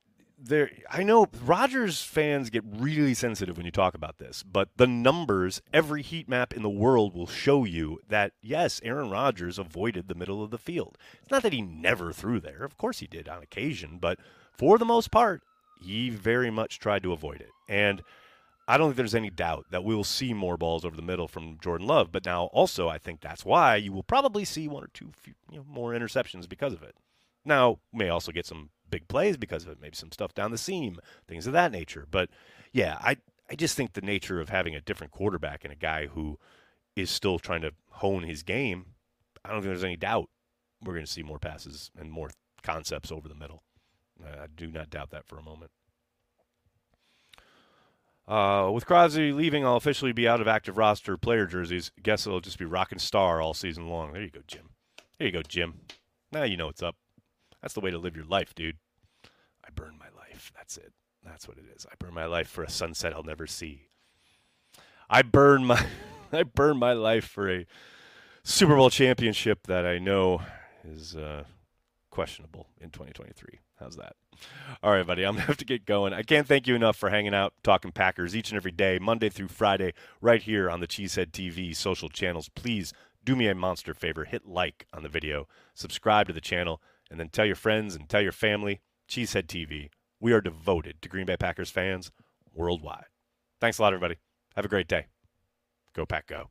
there 0.44 0.70
I 0.90 1.02
know 1.02 1.26
Rodgers 1.44 2.02
fans 2.02 2.50
get 2.50 2.64
really 2.66 3.14
sensitive 3.14 3.56
when 3.56 3.66
you 3.66 3.72
talk 3.72 3.94
about 3.94 4.18
this, 4.18 4.42
but 4.42 4.68
the 4.76 4.86
numbers, 4.86 5.62
every 5.72 6.02
heat 6.02 6.28
map 6.28 6.52
in 6.52 6.62
the 6.62 6.70
world 6.70 7.14
will 7.14 7.26
show 7.26 7.64
you 7.64 7.98
that 8.08 8.32
yes, 8.42 8.80
Aaron 8.84 9.10
Rodgers 9.10 9.58
avoided 9.58 10.08
the 10.08 10.14
middle 10.14 10.42
of 10.42 10.50
the 10.50 10.58
field. 10.58 10.98
It's 11.22 11.30
not 11.30 11.42
that 11.42 11.52
he 11.52 11.62
never 11.62 12.12
threw 12.12 12.40
there. 12.40 12.64
Of 12.64 12.76
course 12.76 12.98
he 12.98 13.06
did 13.06 13.28
on 13.28 13.42
occasion, 13.42 13.98
but 14.00 14.18
for 14.52 14.78
the 14.78 14.84
most 14.84 15.10
part, 15.10 15.42
he 15.82 16.10
very 16.10 16.50
much 16.50 16.78
tried 16.78 17.02
to 17.02 17.12
avoid 17.12 17.40
it. 17.40 17.50
And 17.68 18.02
I 18.66 18.78
don't 18.78 18.88
think 18.88 18.96
there's 18.96 19.14
any 19.14 19.30
doubt 19.30 19.66
that 19.70 19.84
we 19.84 19.94
will 19.94 20.04
see 20.04 20.32
more 20.32 20.56
balls 20.56 20.84
over 20.84 20.96
the 20.96 21.02
middle 21.02 21.28
from 21.28 21.58
Jordan 21.60 21.86
Love. 21.86 22.10
But 22.12 22.24
now, 22.24 22.44
also, 22.46 22.88
I 22.88 22.98
think 22.98 23.20
that's 23.20 23.44
why 23.44 23.76
you 23.76 23.92
will 23.92 24.02
probably 24.02 24.44
see 24.44 24.68
one 24.68 24.84
or 24.84 24.90
two 24.94 25.10
you 25.50 25.58
know, 25.58 25.64
more 25.68 25.92
interceptions 25.92 26.48
because 26.48 26.72
of 26.72 26.82
it. 26.82 26.96
Now, 27.44 27.80
may 27.92 28.08
also 28.08 28.32
get 28.32 28.46
some 28.46 28.70
big 28.90 29.08
plays 29.08 29.36
because 29.36 29.64
of 29.64 29.70
it, 29.70 29.78
maybe 29.80 29.96
some 29.96 30.12
stuff 30.12 30.34
down 30.34 30.50
the 30.50 30.58
seam, 30.58 30.98
things 31.26 31.46
of 31.46 31.52
that 31.52 31.72
nature. 31.72 32.06
But 32.10 32.30
yeah, 32.72 32.98
I 33.00 33.16
I 33.50 33.54
just 33.54 33.76
think 33.76 33.92
the 33.92 34.00
nature 34.00 34.40
of 34.40 34.48
having 34.48 34.74
a 34.74 34.80
different 34.80 35.12
quarterback 35.12 35.64
and 35.64 35.72
a 35.72 35.76
guy 35.76 36.06
who 36.06 36.38
is 36.96 37.10
still 37.10 37.38
trying 37.38 37.62
to 37.62 37.72
hone 37.90 38.22
his 38.22 38.42
game, 38.42 38.86
I 39.44 39.50
don't 39.50 39.58
think 39.58 39.70
there's 39.70 39.84
any 39.84 39.96
doubt 39.96 40.28
we're 40.82 40.94
going 40.94 41.04
to 41.04 41.10
see 41.10 41.22
more 41.22 41.38
passes 41.38 41.90
and 41.98 42.10
more 42.10 42.30
concepts 42.62 43.10
over 43.10 43.28
the 43.28 43.34
middle. 43.34 43.62
I 44.24 44.46
do 44.54 44.70
not 44.70 44.90
doubt 44.90 45.10
that 45.10 45.26
for 45.26 45.38
a 45.38 45.42
moment. 45.42 45.70
Uh, 48.26 48.70
with 48.72 48.86
Crosby 48.86 49.32
leaving, 49.32 49.66
I'll 49.66 49.76
officially 49.76 50.12
be 50.12 50.26
out 50.26 50.40
of 50.40 50.48
active 50.48 50.78
roster 50.78 51.16
player 51.18 51.46
jerseys. 51.46 51.90
Guess 52.02 52.26
it'll 52.26 52.40
just 52.40 52.58
be 52.58 52.64
rocking 52.64 52.98
Starr 52.98 53.42
all 53.42 53.52
season 53.52 53.88
long. 53.88 54.12
There 54.12 54.22
you 54.22 54.30
go, 54.30 54.40
Jim. 54.46 54.70
There 55.18 55.26
you 55.26 55.32
go, 55.32 55.42
Jim. 55.42 55.80
Now 56.32 56.44
you 56.44 56.56
know 56.56 56.66
what's 56.66 56.82
up. 56.82 56.96
That's 57.64 57.72
the 57.72 57.80
way 57.80 57.90
to 57.92 57.96
live 57.96 58.14
your 58.14 58.26
life, 58.26 58.54
dude. 58.54 58.76
I 59.64 59.70
burn 59.74 59.96
my 59.98 60.10
life. 60.14 60.52
That's 60.54 60.76
it. 60.76 60.92
That's 61.24 61.48
what 61.48 61.56
it 61.56 61.64
is. 61.74 61.86
I 61.90 61.94
burn 61.98 62.12
my 62.12 62.26
life 62.26 62.46
for 62.46 62.62
a 62.62 62.68
sunset 62.68 63.14
I'll 63.14 63.22
never 63.22 63.46
see. 63.46 63.88
I 65.08 65.22
burn 65.22 65.64
my 65.64 65.82
I 66.32 66.42
burn 66.42 66.76
my 66.76 66.92
life 66.92 67.24
for 67.24 67.50
a 67.50 67.64
Super 68.42 68.76
Bowl 68.76 68.90
championship 68.90 69.66
that 69.66 69.86
I 69.86 69.96
know 69.98 70.42
is 70.86 71.16
uh, 71.16 71.44
questionable 72.10 72.66
in 72.82 72.90
2023. 72.90 73.60
How's 73.80 73.96
that? 73.96 74.16
All 74.82 74.92
right, 74.92 75.06
buddy. 75.06 75.24
I'm 75.24 75.32
going 75.32 75.44
to 75.44 75.46
have 75.46 75.56
to 75.56 75.64
get 75.64 75.86
going. 75.86 76.12
I 76.12 76.20
can't 76.20 76.46
thank 76.46 76.66
you 76.66 76.74
enough 76.74 76.96
for 76.96 77.08
hanging 77.08 77.32
out, 77.32 77.54
talking 77.62 77.92
Packers 77.92 78.36
each 78.36 78.50
and 78.50 78.58
every 78.58 78.72
day, 78.72 78.98
Monday 78.98 79.30
through 79.30 79.48
Friday, 79.48 79.94
right 80.20 80.42
here 80.42 80.68
on 80.68 80.80
the 80.80 80.86
Cheesehead 80.86 81.30
TV 81.30 81.74
social 81.74 82.10
channels. 82.10 82.50
Please 82.50 82.92
do 83.24 83.34
me 83.34 83.48
a 83.48 83.54
monster 83.54 83.94
favor 83.94 84.24
hit 84.24 84.46
like 84.46 84.86
on 84.92 85.02
the 85.02 85.08
video, 85.08 85.48
subscribe 85.72 86.26
to 86.26 86.34
the 86.34 86.42
channel, 86.42 86.82
and 87.14 87.20
then 87.20 87.28
tell 87.28 87.46
your 87.46 87.54
friends 87.54 87.94
and 87.94 88.08
tell 88.08 88.20
your 88.20 88.32
family. 88.32 88.80
Cheesehead 89.08 89.46
TV. 89.46 89.88
We 90.18 90.32
are 90.32 90.40
devoted 90.40 91.00
to 91.00 91.08
Green 91.08 91.26
Bay 91.26 91.36
Packers 91.36 91.70
fans 91.70 92.10
worldwide. 92.52 93.04
Thanks 93.60 93.78
a 93.78 93.82
lot, 93.82 93.92
everybody. 93.92 94.16
Have 94.56 94.64
a 94.64 94.68
great 94.68 94.88
day. 94.88 95.06
Go, 95.94 96.04
Pack, 96.04 96.26
go. 96.26 96.50